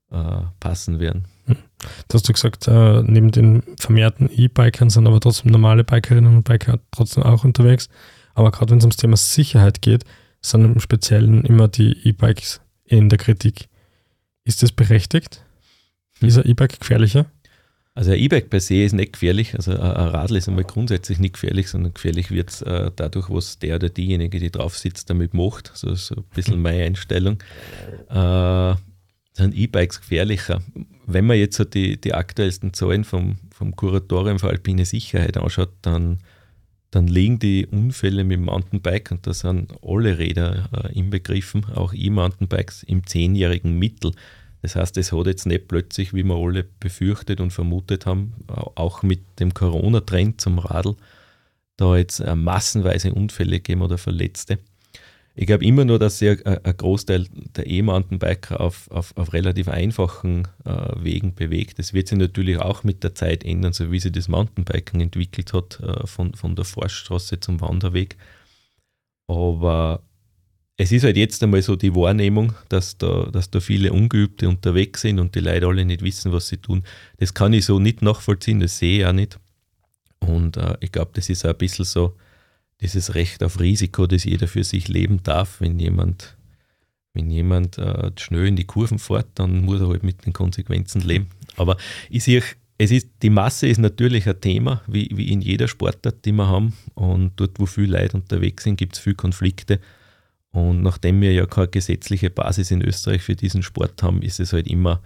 äh, 0.09 0.41
passen 0.59 0.99
werden. 0.99 1.25
Hm. 1.45 1.57
Du 2.07 2.15
hast 2.15 2.27
du 2.27 2.33
gesagt, 2.33 2.67
äh, 2.67 3.03
neben 3.03 3.29
den 3.29 3.61
vermehrten 3.77 4.31
E-Bikern 4.31 4.89
sind 4.89 5.05
aber 5.05 5.19
trotzdem 5.19 5.51
normale 5.51 5.83
Bikerinnen 5.83 6.37
und 6.37 6.43
Biker 6.43 6.79
trotzdem 6.89 7.21
auch 7.21 7.43
unterwegs. 7.43 7.87
Aber 8.33 8.49
gerade 8.49 8.71
wenn 8.71 8.79
es 8.79 8.83
ums 8.83 8.97
Thema 8.97 9.15
Sicherheit 9.15 9.83
geht, 9.83 10.05
sind 10.41 10.65
im 10.65 10.79
Speziellen 10.79 11.43
immer 11.43 11.67
die 11.67 11.95
E-Bikes 12.07 12.61
in 12.85 13.09
der 13.09 13.19
Kritik. 13.19 13.69
Ist 14.47 14.63
das 14.63 14.71
berechtigt? 14.71 15.43
Hm. 16.19 16.29
Ist 16.29 16.37
ein 16.37 16.49
E-Bike 16.49 16.79
gefährlicher? 16.79 17.25
Also 17.93 18.11
ein 18.11 18.19
E-Bike 18.19 18.49
per 18.49 18.59
se 18.59 18.83
ist 18.83 18.93
nicht 18.93 19.13
gefährlich. 19.13 19.55
Also 19.55 19.71
ein 19.71 19.79
Radl 19.79 20.37
ist 20.37 20.47
einmal 20.47 20.63
grundsätzlich 20.63 21.19
nicht 21.19 21.33
gefährlich, 21.33 21.67
sondern 21.67 21.93
gefährlich 21.93 22.31
wird 22.31 22.51
es 22.51 22.61
äh, 22.61 22.91
dadurch, 22.95 23.29
was 23.29 23.59
der 23.59 23.75
oder 23.75 23.89
diejenige, 23.89 24.39
die 24.39 24.51
drauf 24.51 24.77
sitzt, 24.77 25.09
damit 25.09 25.33
macht. 25.33 25.71
So, 25.73 25.93
so 25.95 26.15
ein 26.15 26.23
bisschen 26.33 26.61
meine 26.61 26.83
Einstellung. 26.83 27.39
Äh, 28.09 28.75
sind 29.33 29.55
E-Bikes 29.55 30.01
gefährlicher. 30.01 30.61
Wenn 31.05 31.25
man 31.25 31.37
jetzt 31.37 31.57
so 31.57 31.63
die, 31.63 31.99
die 31.99 32.13
aktuellsten 32.13 32.73
Zahlen 32.73 33.03
vom, 33.03 33.37
vom 33.51 33.75
Kuratorium 33.75 34.39
für 34.39 34.49
alpine 34.49 34.85
Sicherheit 34.85 35.35
anschaut, 35.37 35.73
dann, 35.81 36.19
dann 36.91 37.07
liegen 37.07 37.39
die 37.39 37.65
Unfälle 37.65 38.23
mit 38.23 38.37
dem 38.37 38.45
Mountainbike, 38.45 39.11
und 39.11 39.27
da 39.27 39.33
sind 39.33 39.73
alle 39.81 40.17
Räder 40.17 40.69
äh, 40.71 40.93
inbegriffen, 40.97 41.65
auch 41.65 41.93
E-Mountainbikes, 41.93 42.83
im 42.83 43.05
zehnjährigen 43.05 43.77
Mittel. 43.77 44.13
Das 44.61 44.75
heißt, 44.75 44.97
es 44.97 45.11
hat 45.11 45.27
jetzt 45.27 45.45
nicht 45.45 45.67
plötzlich, 45.67 46.13
wie 46.13 46.23
wir 46.23 46.35
alle 46.35 46.63
befürchtet 46.79 47.39
und 47.41 47.51
vermutet 47.51 48.05
haben, 48.05 48.33
auch 48.47 49.03
mit 49.03 49.21
dem 49.39 49.53
Corona-Trend 49.53 50.41
zum 50.41 50.59
Radl, 50.59 50.95
da 51.77 51.95
jetzt 51.95 52.19
äh, 52.19 52.35
massenweise 52.35 53.13
Unfälle 53.13 53.57
gegeben 53.57 53.83
oder 53.83 53.97
Verletzte. 53.97 54.57
Ich 55.39 55.45
glaube 55.45 55.65
immer 55.65 55.85
nur, 55.85 55.99
dass 55.99 56.17
sich 56.17 56.43
ein, 56.47 56.77
Großteil 56.77 57.27
der 57.55 57.67
E-Mountainbiker 57.67 58.59
auf, 58.59 58.89
auf, 58.89 59.15
auf, 59.15 59.33
relativ 59.33 59.67
einfachen 59.67 60.47
äh, 60.65 60.93
Wegen 60.95 61.35
bewegt. 61.35 61.77
Das 61.77 61.93
wird 61.93 62.07
sich 62.07 62.17
natürlich 62.17 62.57
auch 62.57 62.83
mit 62.83 63.03
der 63.03 63.13
Zeit 63.13 63.43
ändern, 63.43 63.71
so 63.71 63.91
wie 63.91 63.99
sich 63.99 64.11
das 64.11 64.29
Mountainbiken 64.29 64.99
entwickelt 64.99 65.53
hat, 65.53 65.79
äh, 65.81 66.07
von, 66.07 66.33
von 66.33 66.55
der 66.55 66.65
Forststraße 66.65 67.39
zum 67.39 67.61
Wanderweg. 67.61 68.17
Aber 69.27 70.01
es 70.77 70.91
ist 70.91 71.03
halt 71.03 71.17
jetzt 71.17 71.41
einmal 71.41 71.63
so 71.63 71.75
die 71.75 71.95
Wahrnehmung, 71.95 72.53
dass 72.69 72.97
da, 72.99 73.23
dass 73.31 73.49
da 73.49 73.59
viele 73.59 73.91
Ungeübte 73.91 74.47
unterwegs 74.47 75.01
sind 75.01 75.19
und 75.19 75.33
die 75.33 75.39
Leute 75.39 75.65
alle 75.65 75.83
nicht 75.83 76.03
wissen, 76.03 76.31
was 76.31 76.47
sie 76.47 76.57
tun. 76.57 76.83
Das 77.17 77.33
kann 77.33 77.53
ich 77.53 77.65
so 77.65 77.79
nicht 77.79 78.03
nachvollziehen, 78.03 78.59
das 78.59 78.77
sehe 78.77 78.99
ich 78.99 79.05
auch 79.05 79.13
nicht. 79.13 79.39
Und 80.19 80.57
äh, 80.57 80.77
ich 80.79 80.91
glaube, 80.91 81.11
das 81.15 81.29
ist 81.29 81.45
auch 81.45 81.49
ein 81.49 81.57
bisschen 81.57 81.85
so 81.85 82.15
dieses 82.79 83.15
Recht 83.15 83.43
auf 83.43 83.59
Risiko, 83.59 84.05
das 84.05 84.23
jeder 84.23 84.47
für 84.47 84.63
sich 84.63 84.87
leben 84.87 85.23
darf. 85.23 85.61
Wenn 85.61 85.79
jemand, 85.79 86.37
wenn 87.13 87.31
jemand 87.31 87.79
äh, 87.79 88.11
schnell 88.17 88.45
in 88.45 88.55
die 88.55 88.65
Kurven 88.65 88.99
fährt, 88.99 89.27
dann 89.33 89.61
muss 89.61 89.81
er 89.81 89.89
halt 89.89 90.03
mit 90.03 90.27
den 90.27 90.33
Konsequenzen 90.33 91.01
leben. 91.01 91.27
Aber 91.55 91.77
ich 92.11 92.23
sehe, 92.23 92.43
es 92.77 92.91
ist, 92.91 93.07
die 93.23 93.31
Masse 93.31 93.67
ist 93.67 93.79
natürlich 93.79 94.29
ein 94.29 94.39
Thema, 94.39 94.83
wie, 94.85 95.09
wie 95.11 95.31
in 95.31 95.41
jeder 95.41 95.67
Sportart, 95.67 96.23
die 96.23 96.33
wir 96.33 96.47
haben. 96.47 96.73
Und 96.93 97.31
dort, 97.37 97.59
wo 97.59 97.65
viele 97.65 97.99
Leute 97.99 98.17
unterwegs 98.17 98.63
sind, 98.63 98.77
gibt 98.77 98.93
es 98.93 98.99
viele 98.99 99.15
Konflikte. 99.15 99.79
Und 100.57 100.81
nachdem 100.81 101.21
wir 101.21 101.31
ja 101.33 101.45
keine 101.45 101.67
gesetzliche 101.67 102.31
Basis 102.31 102.71
in 102.71 102.81
Österreich 102.81 103.21
für 103.21 103.35
diesen 103.35 103.61
Sport 103.61 104.01
haben, 104.01 104.23
ist 104.23 104.39
es 104.39 104.53
halt 104.53 104.65
immer 104.65 105.01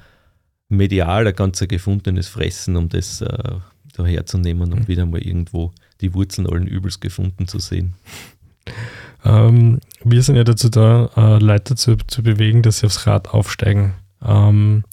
medial 0.69 1.27
ein 1.27 1.35
ganz 1.35 1.59
gefundenes 1.59 2.29
Fressen, 2.29 2.77
um 2.77 2.87
das 2.87 3.19
äh, 3.19 3.55
daherzunehmen 3.93 4.71
und 4.71 4.79
mhm. 4.79 4.87
wieder 4.87 5.05
mal 5.05 5.21
irgendwo 5.21 5.73
die 5.99 6.13
Wurzeln 6.13 6.47
allen 6.47 6.67
Übels 6.67 7.01
gefunden 7.01 7.49
zu 7.49 7.59
sehen. 7.59 7.95
Ähm, 9.25 9.81
wir 10.05 10.23
sind 10.23 10.37
ja 10.37 10.45
dazu 10.45 10.69
da, 10.69 11.09
äh, 11.17 11.43
Leute 11.43 11.75
zu, 11.75 11.97
zu 12.07 12.23
bewegen, 12.23 12.61
dass 12.61 12.79
sie 12.79 12.85
aufs 12.85 13.05
Rad 13.05 13.27
aufsteigen. 13.27 13.93
Ähm, 14.25 14.85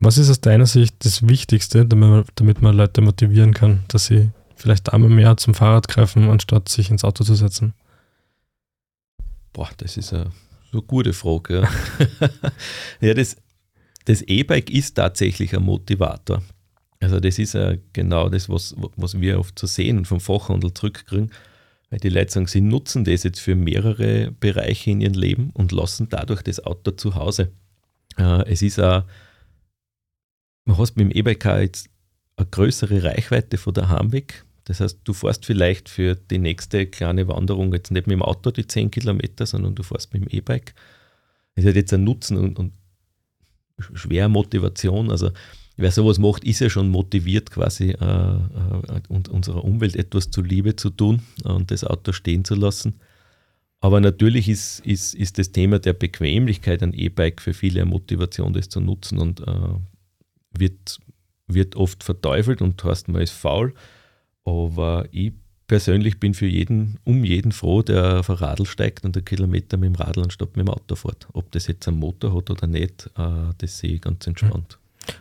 was 0.00 0.18
ist 0.18 0.28
aus 0.28 0.40
deiner 0.40 0.66
Sicht 0.66 1.04
das 1.04 1.28
Wichtigste, 1.28 1.86
damit 1.86 2.10
man, 2.10 2.24
damit 2.34 2.62
man 2.62 2.76
Leute 2.76 3.00
motivieren 3.00 3.54
kann, 3.54 3.84
dass 3.86 4.06
sie 4.06 4.30
vielleicht 4.56 4.92
einmal 4.92 5.10
mehr 5.10 5.36
zum 5.36 5.54
Fahrrad 5.54 5.86
greifen, 5.86 6.28
anstatt 6.30 6.68
sich 6.68 6.90
ins 6.90 7.04
Auto 7.04 7.22
zu 7.22 7.36
setzen? 7.36 7.74
Boah, 9.54 9.70
das 9.78 9.96
ist 9.96 10.12
eine 10.12 10.30
so 10.72 10.82
gute 10.82 11.12
Frage. 11.12 11.62
Ja, 11.62 12.30
ja 13.00 13.14
das, 13.14 13.36
das 14.04 14.20
E-Bike 14.22 14.68
ist 14.68 14.96
tatsächlich 14.96 15.54
ein 15.54 15.62
Motivator. 15.62 16.42
Also 17.00 17.20
das 17.20 17.38
ist 17.38 17.54
ja 17.54 17.74
genau 17.92 18.28
das, 18.28 18.48
was, 18.48 18.74
was 18.96 19.20
wir 19.20 19.38
oft 19.38 19.58
zu 19.58 19.66
sehen 19.66 20.04
vom 20.04 20.20
Fachhandel 20.20 20.74
zurückkriegen. 20.74 21.30
Weil 21.90 22.00
die 22.00 22.08
Leute 22.08 22.32
sagen, 22.32 22.48
sie 22.48 22.60
nutzen 22.60 23.04
das 23.04 23.22
jetzt 23.22 23.40
für 23.40 23.54
mehrere 23.54 24.32
Bereiche 24.32 24.90
in 24.90 25.00
ihrem 25.00 25.14
Leben 25.14 25.50
und 25.50 25.70
lassen 25.70 26.08
dadurch 26.08 26.42
das 26.42 26.64
Auto 26.64 26.90
zu 26.90 27.14
Hause. 27.14 27.52
Äh, 28.16 28.50
es 28.50 28.62
ist 28.62 28.80
auch, 28.80 29.04
man 30.64 30.78
hast 30.78 30.96
mit 30.96 31.10
dem 31.10 31.16
E-Bike 31.16 31.44
jetzt 31.60 31.88
eine 32.36 32.48
größere 32.48 33.04
Reichweite 33.04 33.56
von 33.56 33.74
der 33.74 33.88
weg. 34.10 34.44
Das 34.64 34.80
heißt, 34.80 35.00
du 35.04 35.12
fährst 35.12 35.44
vielleicht 35.44 35.88
für 35.88 36.14
die 36.14 36.38
nächste 36.38 36.86
kleine 36.86 37.28
Wanderung 37.28 37.72
jetzt 37.72 37.90
nicht 37.90 38.06
mit 38.06 38.14
dem 38.14 38.22
Auto 38.22 38.50
die 38.50 38.66
10 38.66 38.90
Kilometer, 38.90 39.46
sondern 39.46 39.74
du 39.74 39.82
fährst 39.82 40.14
mit 40.14 40.22
dem 40.22 40.28
E-Bike. 40.28 40.74
Das 41.54 41.64
hat 41.66 41.74
jetzt 41.74 41.92
einen 41.92 42.04
Nutzen 42.04 42.36
und, 42.38 42.58
und 42.58 42.72
schwer 43.78 44.28
Motivation. 44.28 45.10
Also 45.10 45.30
wer 45.76 45.90
sowas 45.90 46.18
macht, 46.18 46.44
ist 46.44 46.60
ja 46.60 46.70
schon 46.70 46.88
motiviert, 46.88 47.50
quasi 47.50 47.90
äh, 47.90 47.94
äh, 47.94 49.00
unserer 49.08 49.64
Umwelt 49.64 49.96
etwas 49.96 50.30
zuliebe 50.30 50.76
zu 50.76 50.90
tun 50.90 51.22
und 51.44 51.70
das 51.70 51.84
Auto 51.84 52.12
stehen 52.12 52.44
zu 52.44 52.54
lassen. 52.54 53.00
Aber 53.80 54.00
natürlich 54.00 54.48
ist, 54.48 54.80
ist, 54.80 55.14
ist 55.14 55.36
das 55.36 55.52
Thema 55.52 55.78
der 55.78 55.92
Bequemlichkeit 55.92 56.82
ein 56.82 56.94
E-Bike 56.94 57.42
für 57.42 57.52
viele 57.52 57.82
eine 57.82 57.90
Motivation, 57.90 58.54
das 58.54 58.70
zu 58.70 58.80
nutzen 58.80 59.18
und 59.18 59.40
äh, 59.40 59.74
wird, 60.56 61.00
wird 61.48 61.76
oft 61.76 62.02
verteufelt 62.02 62.62
und 62.62 62.82
heißt, 62.82 63.08
man 63.08 63.20
ist 63.20 63.32
faul. 63.32 63.74
Aber 64.44 65.06
ich 65.10 65.32
persönlich 65.66 66.20
bin 66.20 66.34
für 66.34 66.46
jeden, 66.46 66.98
um 67.04 67.24
jeden 67.24 67.52
froh, 67.52 67.82
der 67.82 68.20
auf 68.20 68.30
ein 68.30 68.36
Radl 68.36 68.66
steigt 68.66 69.04
und 69.04 69.16
einen 69.16 69.24
Kilometer 69.24 69.76
mit 69.76 69.88
dem 69.88 69.94
Radl 69.94 70.22
anstatt 70.22 70.56
mit 70.56 70.66
dem 70.66 70.72
Auto 70.72 70.94
fährt. 70.94 71.26
Ob 71.32 71.50
das 71.52 71.66
jetzt 71.66 71.88
einen 71.88 71.98
Motor 71.98 72.36
hat 72.36 72.50
oder 72.50 72.66
nicht, 72.66 73.10
äh, 73.16 73.52
das 73.58 73.78
sehe 73.78 73.94
ich 73.94 74.02
ganz 74.02 74.26
entspannt. 74.26 74.78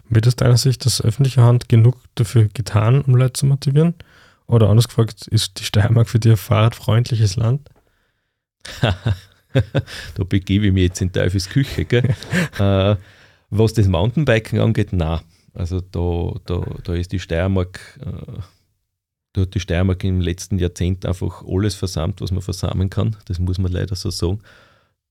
Wird 0.09 0.27
aus 0.27 0.35
deiner 0.35 0.57
Sicht 0.57 0.85
das 0.85 1.01
öffentliche 1.01 1.41
Hand 1.41 1.69
genug 1.69 1.97
dafür 2.15 2.49
getan, 2.53 3.01
um 3.01 3.15
Leute 3.15 3.33
zu 3.33 3.45
motivieren? 3.45 3.95
Oder 4.47 4.69
anders 4.69 4.87
gefragt, 4.87 5.27
ist 5.27 5.59
die 5.59 5.63
Steiermark 5.63 6.09
für 6.09 6.19
dich 6.19 6.31
ein 6.31 6.37
fahrradfreundliches 6.37 7.35
Land? 7.37 7.69
da 8.81 10.23
begebe 10.27 10.67
ich 10.67 10.73
mich 10.73 10.83
jetzt 10.83 11.01
in 11.01 11.11
Teufels 11.11 11.49
Küche. 11.49 11.85
äh, 12.59 12.95
was 13.49 13.73
das 13.73 13.87
Mountainbiken 13.87 14.59
angeht, 14.59 14.89
na. 14.91 15.21
Also 15.53 15.81
da, 15.81 16.33
da, 16.45 16.65
da 16.83 16.95
ist 16.95 17.11
die 17.11 17.19
Steiermark, 17.19 17.99
äh, 18.01 18.41
da 19.33 19.41
hat 19.41 19.55
die 19.55 19.59
Steiermark 19.59 20.03
im 20.03 20.21
letzten 20.21 20.59
Jahrzehnt 20.59 21.05
einfach 21.05 21.43
alles 21.47 21.75
versammelt, 21.75 22.21
was 22.21 22.31
man 22.31 22.41
versammeln 22.41 22.89
kann. 22.89 23.15
Das 23.25 23.39
muss 23.39 23.57
man 23.57 23.71
leider 23.71 23.95
so 23.95 24.09
sagen. 24.09 24.39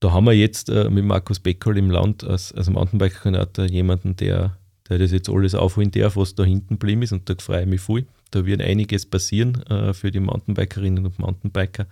Da 0.01 0.13
haben 0.13 0.27
wir 0.27 0.33
jetzt 0.33 0.69
äh, 0.69 0.89
mit 0.91 1.05
Markus 1.05 1.39
Beckerl 1.39 1.79
im 1.79 1.91
Land 1.91 2.25
als, 2.25 2.53
als 2.53 2.71
Mountainbike-Koordinator 2.71 3.67
jemanden, 3.67 4.17
der 4.17 4.57
der 4.89 4.99
das 4.99 5.13
jetzt 5.13 5.29
alles 5.29 5.55
aufholen 5.55 5.91
darf, 5.91 6.17
was 6.17 6.35
da 6.35 6.45
hinten 6.45 6.75
geblieben 6.75 7.03
ist 7.03 7.13
und 7.13 7.29
da 7.29 7.35
freue 7.39 7.63
ich 7.63 7.69
mich 7.69 7.81
voll. 7.81 8.07
Da 8.31 8.47
wird 8.47 8.61
einiges 8.61 9.07
passieren 9.07 9.63
äh, 9.67 9.95
für 9.95 10.11
die 10.11 10.21
Mountainbikerinnen 10.21 11.05
und 11.05 11.19
Mountainbiker. 11.19 11.87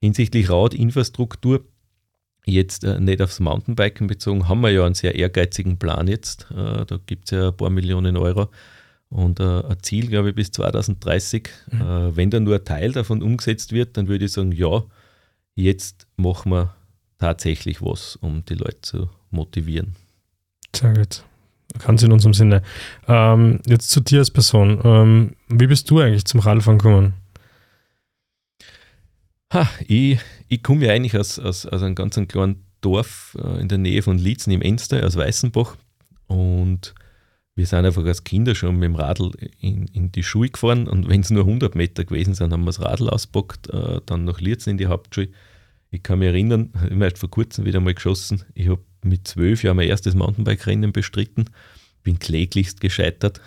Hinsichtlich 0.00 0.50
Radinfrastruktur, 0.50 1.64
jetzt 2.44 2.84
äh, 2.84 3.00
nicht 3.00 3.22
aufs 3.22 3.40
Mountainbiken 3.40 4.06
bezogen, 4.06 4.48
haben 4.48 4.60
wir 4.60 4.70
ja 4.70 4.84
einen 4.84 4.94
sehr 4.94 5.14
ehrgeizigen 5.14 5.78
Plan 5.78 6.08
jetzt. 6.08 6.46
Äh, 6.50 6.84
da 6.86 6.98
gibt 7.04 7.26
es 7.26 7.30
ja 7.32 7.48
ein 7.48 7.56
paar 7.56 7.70
Millionen 7.70 8.16
Euro 8.16 8.48
und 9.14 9.38
äh, 9.38 9.62
ein 9.62 9.76
Ziel, 9.80 10.08
glaube 10.08 10.30
ich, 10.30 10.34
bis 10.34 10.50
2030. 10.50 11.48
Mhm. 11.70 11.80
Äh, 11.80 12.16
wenn 12.16 12.30
da 12.30 12.40
nur 12.40 12.56
ein 12.56 12.64
Teil 12.64 12.90
davon 12.90 13.22
umgesetzt 13.22 13.70
wird, 13.70 13.96
dann 13.96 14.08
würde 14.08 14.24
ich 14.24 14.32
sagen, 14.32 14.50
ja, 14.50 14.82
jetzt 15.54 16.08
machen 16.16 16.50
wir 16.50 16.74
tatsächlich 17.18 17.80
was, 17.80 18.16
um 18.16 18.44
die 18.44 18.54
Leute 18.54 18.80
zu 18.82 19.08
motivieren. 19.30 19.94
Sehr 20.74 20.94
gut. 20.94 21.22
Ganz 21.78 22.02
in 22.02 22.10
unserem 22.10 22.34
Sinne. 22.34 22.62
Ähm, 23.06 23.60
jetzt 23.66 23.90
zu 23.90 24.00
dir 24.00 24.18
als 24.18 24.32
Person. 24.32 24.80
Ähm, 24.82 25.36
wie 25.48 25.68
bist 25.68 25.88
du 25.90 26.00
eigentlich 26.00 26.24
zum 26.24 26.40
Radfahren 26.40 26.78
gekommen? 26.78 27.14
Ha, 29.52 29.68
ich, 29.86 30.18
ich 30.48 30.62
komme 30.64 30.86
ja 30.86 30.92
eigentlich 30.92 31.16
aus, 31.16 31.38
aus, 31.38 31.66
aus 31.66 31.82
einem 31.82 31.94
ganz 31.94 32.18
kleinen 32.26 32.64
Dorf 32.80 33.36
äh, 33.40 33.60
in 33.60 33.68
der 33.68 33.78
Nähe 33.78 34.02
von 34.02 34.18
Lietzen 34.18 34.50
im 34.50 34.60
Enster, 34.60 35.06
aus 35.06 35.14
Weißenbach. 35.14 35.76
Und 36.26 36.96
wir 37.56 37.66
sind 37.66 37.84
einfach 37.84 38.04
als 38.04 38.24
Kinder 38.24 38.54
schon 38.54 38.76
mit 38.76 38.84
dem 38.84 38.96
Radl 38.96 39.30
in, 39.60 39.86
in 39.86 40.10
die 40.10 40.24
Schule 40.24 40.50
gefahren. 40.50 40.88
Und 40.88 41.08
wenn 41.08 41.20
es 41.20 41.30
nur 41.30 41.44
100 41.44 41.74
Meter 41.74 42.04
gewesen 42.04 42.34
sind, 42.34 42.52
haben 42.52 42.62
wir 42.62 42.66
das 42.66 42.80
Radl 42.80 43.08
ausgepackt, 43.08 43.70
äh, 43.70 44.00
dann 44.06 44.24
nach 44.24 44.40
Lietzen 44.40 44.70
in 44.70 44.78
die 44.78 44.88
Hauptschule. 44.88 45.28
Ich 45.90 46.02
kann 46.02 46.18
mich 46.18 46.28
erinnern, 46.28 46.72
ich 46.84 46.90
habe 46.90 47.04
erst 47.04 47.18
vor 47.18 47.30
kurzem 47.30 47.64
wieder 47.64 47.80
mal 47.80 47.94
geschossen. 47.94 48.42
Ich 48.54 48.68
habe 48.68 48.82
mit 49.04 49.28
zwölf 49.28 49.62
Jahren 49.62 49.76
mein 49.76 49.88
erstes 49.88 50.14
Mountainbike-Rennen 50.14 50.92
bestritten. 50.92 51.50
Bin 52.02 52.18
kläglichst 52.18 52.80
gescheitert. 52.80 53.40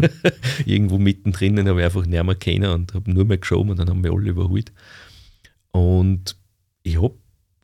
Irgendwo 0.66 0.98
mittendrin 0.98 1.68
habe 1.68 1.80
ich 1.80 1.84
einfach 1.84 2.06
nicht 2.06 2.24
mehr 2.24 2.34
kennen 2.34 2.70
und 2.70 2.94
habe 2.94 3.12
nur 3.12 3.26
mehr 3.26 3.38
geschoben 3.38 3.70
und 3.70 3.78
dann 3.78 3.90
haben 3.90 4.02
wir 4.02 4.12
alle 4.12 4.30
überholt. 4.30 4.72
Und 5.72 6.36
ich, 6.82 7.00
hab, 7.00 7.12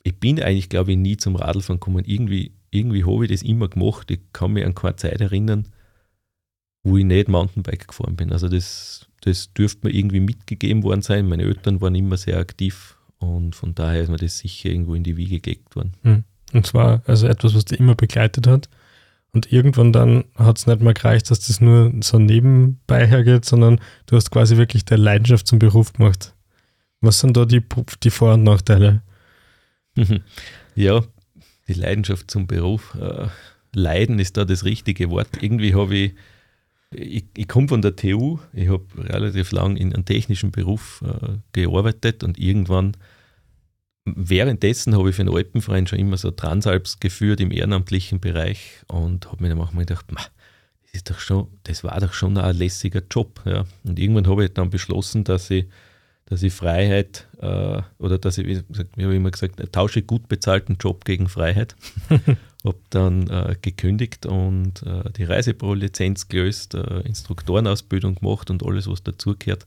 ich 0.02 0.14
bin 0.20 0.40
eigentlich, 0.40 0.68
glaube 0.68 0.92
ich, 0.92 0.98
nie 0.98 1.16
zum 1.16 1.34
Radlfahren 1.34 1.80
gekommen. 1.80 2.04
Irgendwie, 2.06 2.52
irgendwie 2.70 3.04
habe 3.04 3.24
ich 3.24 3.30
das 3.32 3.42
immer 3.42 3.68
gemacht. 3.68 4.10
Ich 4.10 4.20
kann 4.32 4.52
mich 4.52 4.64
an 4.64 4.74
keine 4.74 4.96
Zeit 4.96 5.20
erinnern, 5.20 5.66
wo 6.88 6.96
ich 6.96 7.04
nicht 7.04 7.28
Mountainbike 7.28 7.88
gefahren 7.88 8.16
bin. 8.16 8.32
Also 8.32 8.48
das, 8.48 9.06
das 9.20 9.52
dürfte 9.52 9.86
mir 9.86 9.94
irgendwie 9.94 10.20
mitgegeben 10.20 10.82
worden 10.82 11.02
sein. 11.02 11.28
Meine 11.28 11.44
Eltern 11.44 11.80
waren 11.80 11.94
immer 11.94 12.16
sehr 12.16 12.38
aktiv 12.38 12.96
und 13.18 13.54
von 13.54 13.74
daher 13.74 14.02
ist 14.02 14.08
mir 14.08 14.16
das 14.16 14.38
sicher 14.38 14.70
irgendwo 14.70 14.94
in 14.94 15.04
die 15.04 15.16
Wiege 15.16 15.40
gelegt 15.40 15.76
worden. 15.76 15.92
Hm. 16.02 16.24
Und 16.52 16.66
zwar 16.66 17.02
also 17.06 17.26
etwas, 17.26 17.54
was 17.54 17.66
dich 17.66 17.78
immer 17.78 17.94
begleitet 17.94 18.46
hat. 18.46 18.68
Und 19.32 19.52
irgendwann 19.52 19.92
dann 19.92 20.24
hat 20.36 20.58
es 20.58 20.66
nicht 20.66 20.80
mehr 20.80 20.94
gereicht, 20.94 21.30
dass 21.30 21.40
das 21.40 21.60
nur 21.60 21.92
so 22.00 22.18
nebenbei 22.18 23.06
hergeht, 23.06 23.44
sondern 23.44 23.80
du 24.06 24.16
hast 24.16 24.30
quasi 24.30 24.56
wirklich 24.56 24.86
der 24.86 24.96
Leidenschaft 24.96 25.46
zum 25.46 25.58
Beruf 25.58 25.92
gemacht. 25.92 26.34
Was 27.00 27.20
sind 27.20 27.36
da 27.36 27.44
die, 27.44 27.62
die 28.02 28.10
Vor- 28.10 28.34
und 28.34 28.44
Nachteile? 28.44 29.02
Ja, 30.74 31.02
die 31.66 31.74
Leidenschaft 31.74 32.30
zum 32.30 32.46
Beruf. 32.46 32.96
Äh, 33.00 33.26
Leiden 33.74 34.18
ist 34.18 34.36
da 34.36 34.44
das 34.44 34.64
richtige 34.64 35.10
Wort. 35.10 35.28
Irgendwie 35.40 35.74
habe 35.74 35.94
ich, 35.94 36.14
ich, 36.90 37.24
ich 37.36 37.48
komme 37.48 37.68
von 37.68 37.82
der 37.82 37.96
TU, 37.96 38.38
ich 38.52 38.68
habe 38.68 38.84
relativ 38.96 39.52
lang 39.52 39.76
in 39.76 39.92
einem 39.92 40.04
technischen 40.04 40.50
Beruf 40.50 41.02
äh, 41.06 41.36
gearbeitet 41.52 42.24
und 42.24 42.38
irgendwann 42.38 42.96
währenddessen 44.16 44.96
habe 44.96 45.10
ich 45.10 45.16
für 45.16 45.24
den 45.24 45.34
Alpenverein 45.34 45.86
schon 45.86 45.98
immer 45.98 46.16
so 46.16 46.30
Transalps 46.30 47.00
geführt 47.00 47.40
im 47.40 47.50
ehrenamtlichen 47.50 48.20
Bereich 48.20 48.82
und 48.86 49.26
habe 49.30 49.42
mir 49.42 49.50
dann 49.50 49.58
manchmal 49.58 49.84
gedacht, 49.84 50.06
das, 50.10 50.30
ist 50.92 51.10
doch 51.10 51.18
schon, 51.18 51.48
das 51.64 51.84
war 51.84 51.98
doch 52.00 52.12
schon 52.12 52.38
ein 52.38 52.56
lässiger 52.56 53.02
Job. 53.10 53.40
Ja. 53.44 53.64
Und 53.84 53.98
irgendwann 53.98 54.26
habe 54.26 54.44
ich 54.44 54.54
dann 54.54 54.70
beschlossen, 54.70 55.24
dass 55.24 55.50
ich, 55.50 55.66
dass 56.26 56.42
ich 56.42 56.52
Freiheit 56.52 57.26
äh, 57.40 57.82
oder 57.98 58.18
dass 58.18 58.38
ich, 58.38 58.46
wie 58.46 58.56
habe 59.04 59.12
ich 59.12 59.16
immer 59.16 59.30
gesagt, 59.30 59.60
tausche 59.72 60.02
gut 60.02 60.28
bezahlten 60.28 60.76
Job 60.80 61.04
gegen 61.04 61.28
Freiheit. 61.28 61.76
habe 62.64 62.78
dann 62.90 63.28
äh, 63.28 63.56
gekündigt 63.60 64.26
und 64.26 64.82
äh, 64.82 65.10
die 65.12 65.24
Reisepro-Lizenz 65.24 66.28
gelöst, 66.28 66.74
äh, 66.74 67.00
Instruktorenausbildung 67.00 68.16
gemacht 68.16 68.50
und 68.50 68.64
alles, 68.64 68.88
was 68.88 69.02
dazugehört. 69.02 69.66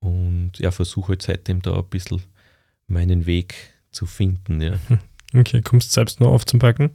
Und 0.00 0.52
ja, 0.58 0.70
versuche 0.70 1.12
jetzt 1.12 1.26
seitdem 1.26 1.62
da 1.62 1.76
ein 1.76 1.88
bisschen 1.88 2.22
meinen 2.86 3.26
Weg 3.26 3.54
zu 3.90 4.06
finden. 4.06 4.60
Ja. 4.60 4.78
Okay, 5.34 5.62
kommst 5.62 5.88
du 5.88 5.94
selbst 5.94 6.20
noch 6.20 6.28
auf 6.28 6.44
zum 6.44 6.60
Packen? 6.60 6.90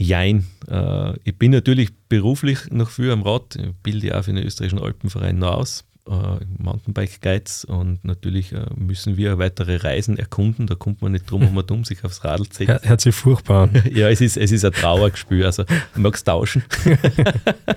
Jein. 0.00 0.46
Äh, 0.68 1.18
ich 1.24 1.36
bin 1.36 1.50
natürlich 1.50 1.94
beruflich 2.08 2.70
noch 2.70 2.88
viel 2.88 3.10
am 3.10 3.20
Rad, 3.20 3.56
ich 3.56 3.74
bilde 3.82 4.06
ja 4.06 4.18
auch 4.18 4.24
für 4.24 4.32
den 4.32 4.42
österreichischen 4.42 4.78
Alpenverein 4.78 5.38
noch 5.38 5.58
aus, 5.58 5.84
äh, 6.08 6.44
Mountainbike 6.58 7.20
Guides 7.20 7.64
und 7.64 8.04
natürlich 8.04 8.52
äh, 8.52 8.66
müssen 8.76 9.16
wir 9.16 9.38
weitere 9.38 9.76
Reisen 9.76 10.18
erkunden, 10.18 10.66
da 10.66 10.74
kommt 10.74 11.02
man 11.02 11.12
nicht 11.12 11.30
drum 11.30 11.46
um 11.46 11.56
und 11.56 11.70
um, 11.70 11.84
sich 11.84 12.04
aufs 12.04 12.24
Radl 12.24 12.48
zu 12.48 12.64
setzen. 12.64 12.88
Hört 12.88 13.00
sich 13.00 13.14
furchtbar 13.14 13.64
an. 13.64 13.82
ja, 13.92 14.08
es 14.08 14.20
ist, 14.20 14.36
es 14.36 14.52
ist 14.52 14.64
ein 14.64 14.72
Trauergespür, 14.72 15.46
also 15.46 15.64
magst 15.94 16.26
tauschen. 16.26 16.62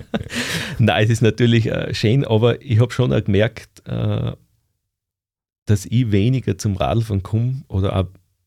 Nein, 0.78 1.04
es 1.04 1.10
ist 1.10 1.22
natürlich 1.22 1.66
äh, 1.66 1.94
schön, 1.94 2.24
aber 2.24 2.62
ich 2.62 2.80
habe 2.80 2.92
schon 2.92 3.12
auch 3.12 3.24
gemerkt, 3.24 3.86
äh, 3.86 4.32
dass 5.66 5.86
ich 5.86 6.10
weniger 6.10 6.58
zum 6.58 6.76
Radfahren 6.76 7.22
komme 7.22 7.62
oder 7.68 7.96
auch 7.96 8.06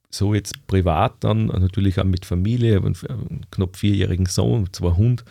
so 0.09 0.33
jetzt 0.33 0.65
privat 0.67 1.23
dann, 1.23 1.47
natürlich 1.47 1.99
auch 1.99 2.05
mit 2.05 2.25
Familie, 2.25 2.71
ich 2.71 2.83
habe 2.83 2.87
einen 2.87 3.45
knapp 3.51 3.75
vierjährigen 3.75 4.25
Sohn, 4.25 4.71
zwei 4.71 4.91
Hunde 4.91 5.23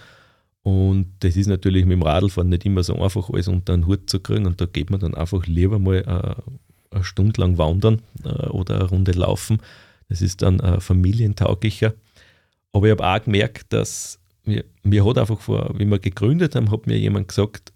und 0.65 1.13
das 1.21 1.37
ist 1.37 1.47
natürlich 1.47 1.85
mit 1.85 1.93
dem 1.93 2.03
Radlfahren 2.03 2.49
nicht 2.49 2.65
immer 2.65 2.83
so 2.83 2.99
einfach, 3.01 3.29
alles 3.29 3.49
unter 3.49 3.77
den 3.77 3.87
Hut 3.87 4.09
zu 4.09 4.19
kriegen 4.19 4.47
und 4.47 4.63
da 4.63 4.65
geht 4.65 4.89
man 4.91 4.99
dann 4.99 5.15
einfach 5.15 5.47
lieber 5.47 5.79
mal 5.79 5.97
äh, 5.99 6.95
eine 6.95 7.05
Stunde 7.05 7.39
lang 7.39 7.59
wandern 7.59 8.01
äh, 8.25 8.49
oder 8.49 8.77
eine 8.77 8.85
Runde 8.85 9.13
laufen. 9.13 9.59
Das 10.09 10.23
ist 10.23 10.41
dann 10.41 10.61
äh, 10.61 10.81
familientauglicher. 10.81 11.93
Aber 12.73 12.87
ich 12.87 12.93
habe 12.93 13.07
auch 13.07 13.23
gemerkt, 13.23 13.75
dass 13.75 14.19
mir, 14.45 14.65
mir 14.83 15.05
hat 15.05 15.19
einfach 15.19 15.39
vor, 15.39 15.75
wie 15.79 15.85
wir 15.85 15.99
gegründet 15.99 16.55
haben, 16.55 16.71
hat 16.71 16.87
mir 16.87 16.99
jemand 16.99 17.29
gesagt, 17.29 17.75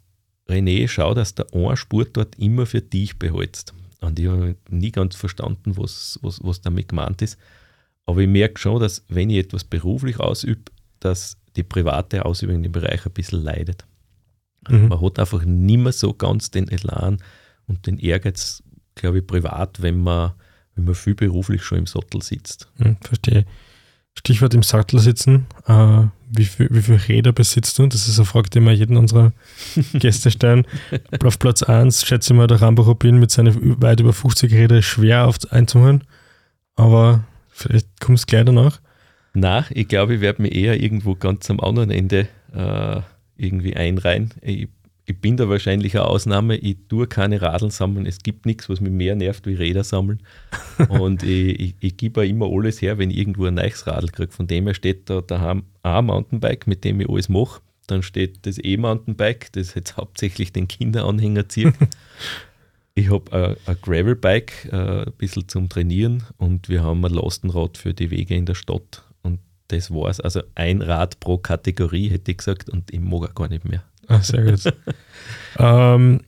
René, 0.49 0.89
schau, 0.89 1.13
dass 1.13 1.35
der 1.35 1.47
ein 1.53 1.77
Sport 1.77 2.17
dort 2.17 2.39
immer 2.39 2.65
für 2.65 2.81
dich 2.81 3.19
behältst. 3.19 3.75
Und 4.01 4.19
ich 4.19 4.29
habe 4.29 4.57
nie 4.71 4.93
ganz 4.93 5.15
verstanden, 5.15 5.77
was, 5.77 6.19
was, 6.23 6.43
was 6.43 6.63
damit 6.63 6.89
gemeint 6.89 7.21
ist. 7.21 7.37
Aber 8.07 8.23
ich 8.23 8.29
merke 8.29 8.59
schon, 8.59 8.81
dass 8.81 9.05
wenn 9.09 9.29
ich 9.29 9.45
etwas 9.45 9.65
beruflich 9.65 10.19
ausübe, 10.21 10.63
dass 11.01 11.37
die 11.59 11.65
private 11.65 12.25
Ausübung 12.25 12.57
in 12.57 12.63
dem 12.63 12.73
Bereich 12.73 13.05
ein 13.05 13.13
bisschen 13.13 13.43
leidet. 13.43 13.85
Mhm. 14.69 14.89
Man 14.89 15.01
hat 15.01 15.19
einfach 15.19 15.45
nicht 15.45 15.79
mehr 15.79 15.93
so 15.93 16.15
ganz 16.15 16.51
den 16.51 16.69
Elan 16.69 17.19
und 17.67 17.87
den 17.87 17.99
Ehrgeiz, 17.99 18.63
glaube 18.95 19.19
ich, 19.19 19.27
privat, 19.27 19.83
wenn 19.83 20.01
man, 20.01 20.33
wenn 20.75 20.85
man 20.85 20.95
viel 20.95 21.15
beruflich 21.15 21.63
schon 21.63 21.79
im 21.79 21.87
Sattel 21.87 22.23
sitzt. 22.23 22.69
Mhm, 22.79 22.97
verstehe. 23.01 23.45
Stichwort 24.17 24.55
im 24.55 24.63
Sattel 24.63 24.99
sitzen. 24.99 25.47
Äh, 25.67 26.07
wie, 26.31 26.45
viel, 26.45 26.69
wie 26.71 26.83
viele 26.83 27.09
Räder 27.09 27.33
besitzt 27.33 27.79
du? 27.79 27.87
Das 27.87 28.09
ist 28.09 28.19
eine 28.19 28.27
Frage, 28.27 28.51
die 28.51 28.61
wir 28.61 28.73
jeden 28.73 28.97
unserer 28.97 29.33
Gäste 29.95 30.31
stellen. 30.31 30.67
Auf 31.23 31.39
Platz 31.39 31.63
1 31.63 32.05
schätze 32.05 32.33
ich 32.33 32.37
mal, 32.37 32.49
der 32.49 32.61
Rambo 32.61 32.83
Rubin 32.83 33.19
mit 33.19 33.31
seinen 33.31 33.81
weit 33.81 34.01
über 34.01 34.13
50 34.13 34.53
Rädern 34.53 34.83
schwer 34.83 35.27
auf, 35.27 35.37
einzuholen. 35.51 36.05
Aber 36.75 37.25
vielleicht 37.51 37.89
kommst 38.01 38.25
du 38.25 38.27
gleich 38.27 38.45
danach. 38.45 38.81
Na, 39.41 39.65
ich 39.71 39.87
glaube, 39.87 40.17
ich 40.17 40.21
werde 40.21 40.43
mich 40.43 40.55
eher 40.55 40.83
irgendwo 40.83 41.15
ganz 41.15 41.49
am 41.49 41.61
anderen 41.61 41.91
Ende 41.91 42.29
äh, 42.53 43.01
irgendwie 43.37 43.77
einreihen. 43.77 44.35
Ich 44.43 44.69
ich 45.09 45.19
bin 45.19 45.39
da 45.39 45.49
wahrscheinlich 45.49 45.97
eine 45.97 46.07
Ausnahme. 46.07 46.57
Ich 46.57 46.77
tue 46.87 47.07
keine 47.07 47.41
Radeln 47.41 47.71
sammeln. 47.71 48.05
Es 48.05 48.19
gibt 48.19 48.45
nichts, 48.45 48.69
was 48.69 48.83
mich 48.83 48.93
mehr 48.93 49.17
nervt 49.17 49.47
wie 49.47 49.55
Räder 49.55 49.83
sammeln. 49.83 50.21
und 50.91 51.23
ich, 51.23 51.59
ich, 51.59 51.75
ich 51.81 51.97
gebe 51.97 52.21
auch 52.21 52.27
immer 52.27 52.47
alles 52.47 52.83
her, 52.83 52.99
wenn 52.99 53.11
ich 53.11 53.17
irgendwo 53.17 53.47
ein 53.47 53.55
neues 53.55 53.87
Radl 53.87 54.09
kriege. 54.09 54.33
Von 54.33 54.49
dem 54.49 54.67
her 54.67 54.75
steht 54.75 55.09
da 55.09 55.23
daheim 55.23 55.63
ein 55.83 56.05
Mountainbike, 56.05 56.67
mit 56.67 56.85
dem 56.85 57.01
ich 57.01 57.09
alles 57.09 57.31
mache. 57.31 57.63
Dann 57.87 58.03
steht 58.03 58.45
das 58.45 58.59
E-Mountainbike, 58.63 59.51
das 59.53 59.75
jetzt 59.75 59.97
hauptsächlich 59.97 60.53
den 60.53 60.69
Kinderanhänger 60.69 61.49
zieht. 61.49 61.73
ich 62.95 63.09
habe 63.09 63.57
ein 63.65 63.77
Gravelbike, 63.81 64.69
äh, 64.71 65.05
ein 65.07 65.13
bisschen 65.17 65.49
zum 65.49 65.71
Trainieren 65.71 66.25
und 66.37 66.69
wir 66.69 66.83
haben 66.83 67.03
ein 67.07 67.15
Lastenrad 67.15 67.79
für 67.79 67.95
die 67.95 68.11
Wege 68.11 68.35
in 68.35 68.45
der 68.45 68.55
Stadt. 68.55 69.08
Das 69.69 69.91
war's. 69.91 70.21
Also 70.21 70.43
ein 70.55 70.83
Rad 70.83 71.21
pro 71.21 71.39
Kategorie, 71.39 72.09
hätte 72.11 72.31
ich 72.31 72.39
gesagt, 72.39 72.69
und 72.69 72.93
ich 72.93 73.01
mag 73.01 73.35
gar 73.35 73.49
nicht 73.49 73.65
mehr. 73.65 73.83
Ah, 74.07 74.21
sehr 74.21 74.43
gut. 74.43 74.75
ähm, 75.59 76.21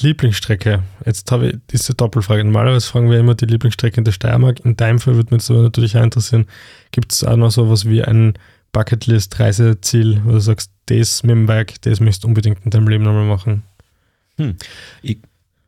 Lieblingsstrecke. 0.00 0.82
Jetzt 1.04 1.30
habe 1.30 1.48
ich 1.48 1.56
diese 1.70 1.94
Doppelfrage. 1.94 2.44
Normalerweise 2.44 2.86
fragen 2.86 3.10
wir 3.10 3.18
immer 3.18 3.34
die 3.34 3.46
Lieblingsstrecke 3.46 3.98
in 3.98 4.04
der 4.04 4.12
Steiermark. 4.12 4.60
In 4.60 4.76
deinem 4.76 4.98
Fall 4.98 5.16
würde 5.16 5.34
mich 5.34 5.48
aber 5.50 5.62
natürlich 5.62 5.96
auch 5.96 6.02
interessieren, 6.02 6.46
gibt 6.90 7.12
es 7.12 7.24
auch 7.24 7.36
noch 7.36 7.50
sowas 7.50 7.86
wie 7.86 8.02
ein 8.02 8.34
Bucketlist-Reiseziel, 8.72 10.22
wo 10.24 10.32
du 10.32 10.40
sagst, 10.40 10.70
das 10.86 11.22
mit 11.22 11.32
dem 11.32 11.46
Bike, 11.46 11.80
das 11.82 12.00
möchtest 12.00 12.24
du 12.24 12.28
unbedingt 12.28 12.64
in 12.64 12.70
deinem 12.70 12.88
Leben 12.88 13.04
nochmal 13.04 13.26
machen? 13.26 13.62
Hm. 14.38 14.56
Ich, 15.02 15.18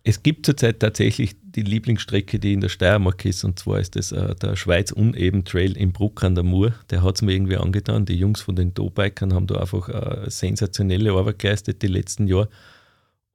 es 0.06 0.22
gibt 0.22 0.44
zurzeit 0.44 0.80
tatsächlich 0.80 1.34
die 1.42 1.62
Lieblingsstrecke, 1.62 2.38
die 2.38 2.52
in 2.52 2.60
der 2.60 2.68
Steiermark 2.68 3.24
ist, 3.24 3.42
und 3.42 3.58
zwar 3.58 3.80
ist 3.80 3.96
das 3.96 4.12
äh, 4.12 4.34
der 4.34 4.54
Schweiz-Uneben-Trail 4.54 5.78
in 5.78 5.92
Bruck 5.92 6.22
an 6.22 6.34
der 6.34 6.44
Mur. 6.44 6.74
Der 6.90 7.02
hat 7.02 7.16
es 7.16 7.22
mir 7.22 7.32
irgendwie 7.32 7.56
angetan. 7.56 8.04
Die 8.04 8.16
Jungs 8.16 8.42
von 8.42 8.54
den 8.54 8.74
Do-Bikern 8.74 9.32
haben 9.32 9.46
da 9.46 9.60
einfach 9.60 9.88
äh, 9.88 10.30
sensationelle 10.30 11.10
Arbeit 11.12 11.38
geleistet 11.38 11.80
die 11.80 11.86
letzten 11.86 12.26
Jahre. 12.26 12.50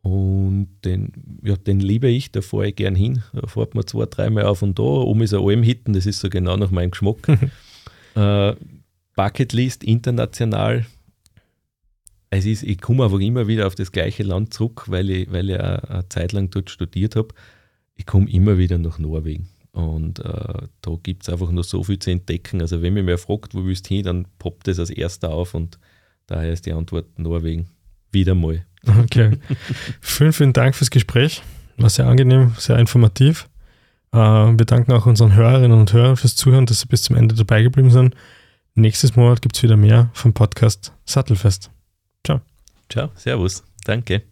Und 0.03 0.69
den, 0.85 1.41
ja, 1.43 1.55
den 1.55 1.79
liebe 1.79 2.07
ich, 2.07 2.31
da 2.31 2.41
fahre 2.41 2.67
ich 2.67 2.75
gern 2.75 2.95
hin. 2.95 3.23
Da 3.33 3.47
fährt 3.47 3.73
man 3.73 3.87
zwei, 3.87 4.05
dreimal 4.05 4.45
auf 4.45 4.61
und 4.61 4.77
da. 4.77 4.83
Oben 4.83 5.21
ist 5.21 5.33
ein 5.33 5.43
Alm 5.43 5.63
hitten, 5.63 5.93
das 5.93 6.05
ist 6.05 6.19
so 6.19 6.29
genau 6.29 6.55
nach 6.55 6.69
meinem 6.69 6.91
Geschmack. 6.91 7.17
äh, 8.15 8.55
Bucketlist 9.15 9.83
international 9.83 10.85
es 12.29 12.45
ist, 12.45 12.63
ich 12.63 12.79
komme 12.79 13.03
einfach 13.03 13.19
immer 13.19 13.47
wieder 13.47 13.67
auf 13.67 13.75
das 13.75 13.91
gleiche 13.91 14.23
Land 14.23 14.53
zurück, 14.53 14.85
weil 14.87 15.09
ich, 15.09 15.31
weil 15.31 15.49
ich 15.49 15.59
eine 15.59 16.05
Zeit 16.09 16.31
lang 16.31 16.49
dort 16.49 16.69
studiert 16.69 17.15
habe. 17.15 17.29
Ich 17.95 18.05
komme 18.05 18.29
immer 18.29 18.57
wieder 18.57 18.77
nach 18.77 18.99
Norwegen. 18.99 19.49
Und 19.71 20.19
äh, 20.19 20.67
da 20.81 20.91
gibt 21.01 21.23
es 21.23 21.29
einfach 21.29 21.51
noch 21.51 21.63
so 21.63 21.83
viel 21.83 21.99
zu 21.99 22.11
entdecken. 22.11 22.61
Also 22.61 22.81
wenn 22.81 22.93
mich 22.93 23.05
wer 23.05 23.17
fragt, 23.17 23.55
wo 23.55 23.65
willst 23.65 23.89
du 23.89 23.95
hin, 23.95 24.03
dann 24.03 24.27
poppt 24.37 24.67
das 24.67 24.79
als 24.79 24.89
erster 24.89 25.29
auf 25.29 25.53
und 25.53 25.79
daher 26.27 26.53
ist 26.53 26.65
die 26.65 26.73
Antwort 26.73 27.17
Norwegen. 27.17 27.67
Wieder 28.11 28.35
mal. 28.35 28.65
Okay. 28.99 29.37
vielen, 30.01 30.33
vielen 30.33 30.53
Dank 30.53 30.75
fürs 30.75 30.89
Gespräch. 30.89 31.43
War 31.77 31.89
sehr 31.89 32.07
angenehm, 32.07 32.53
sehr 32.57 32.77
informativ. 32.77 33.47
Äh, 34.11 34.17
wir 34.17 34.65
danken 34.65 34.91
auch 34.93 35.05
unseren 35.05 35.33
Hörerinnen 35.33 35.77
und 35.77 35.93
Hörern 35.93 36.17
fürs 36.17 36.35
Zuhören, 36.35 36.65
dass 36.65 36.81
sie 36.81 36.87
bis 36.87 37.03
zum 37.03 37.15
Ende 37.15 37.35
dabei 37.35 37.61
geblieben 37.61 37.91
sind. 37.91 38.15
Nächstes 38.75 39.15
Monat 39.15 39.41
gibt 39.41 39.55
es 39.55 39.63
wieder 39.63 39.77
mehr 39.77 40.09
vom 40.13 40.33
Podcast 40.33 40.93
Sattelfest. 41.05 41.71
Ciao. 42.25 42.41
Ciao, 42.89 43.11
Servus. 43.15 43.63
Danke. 43.85 44.28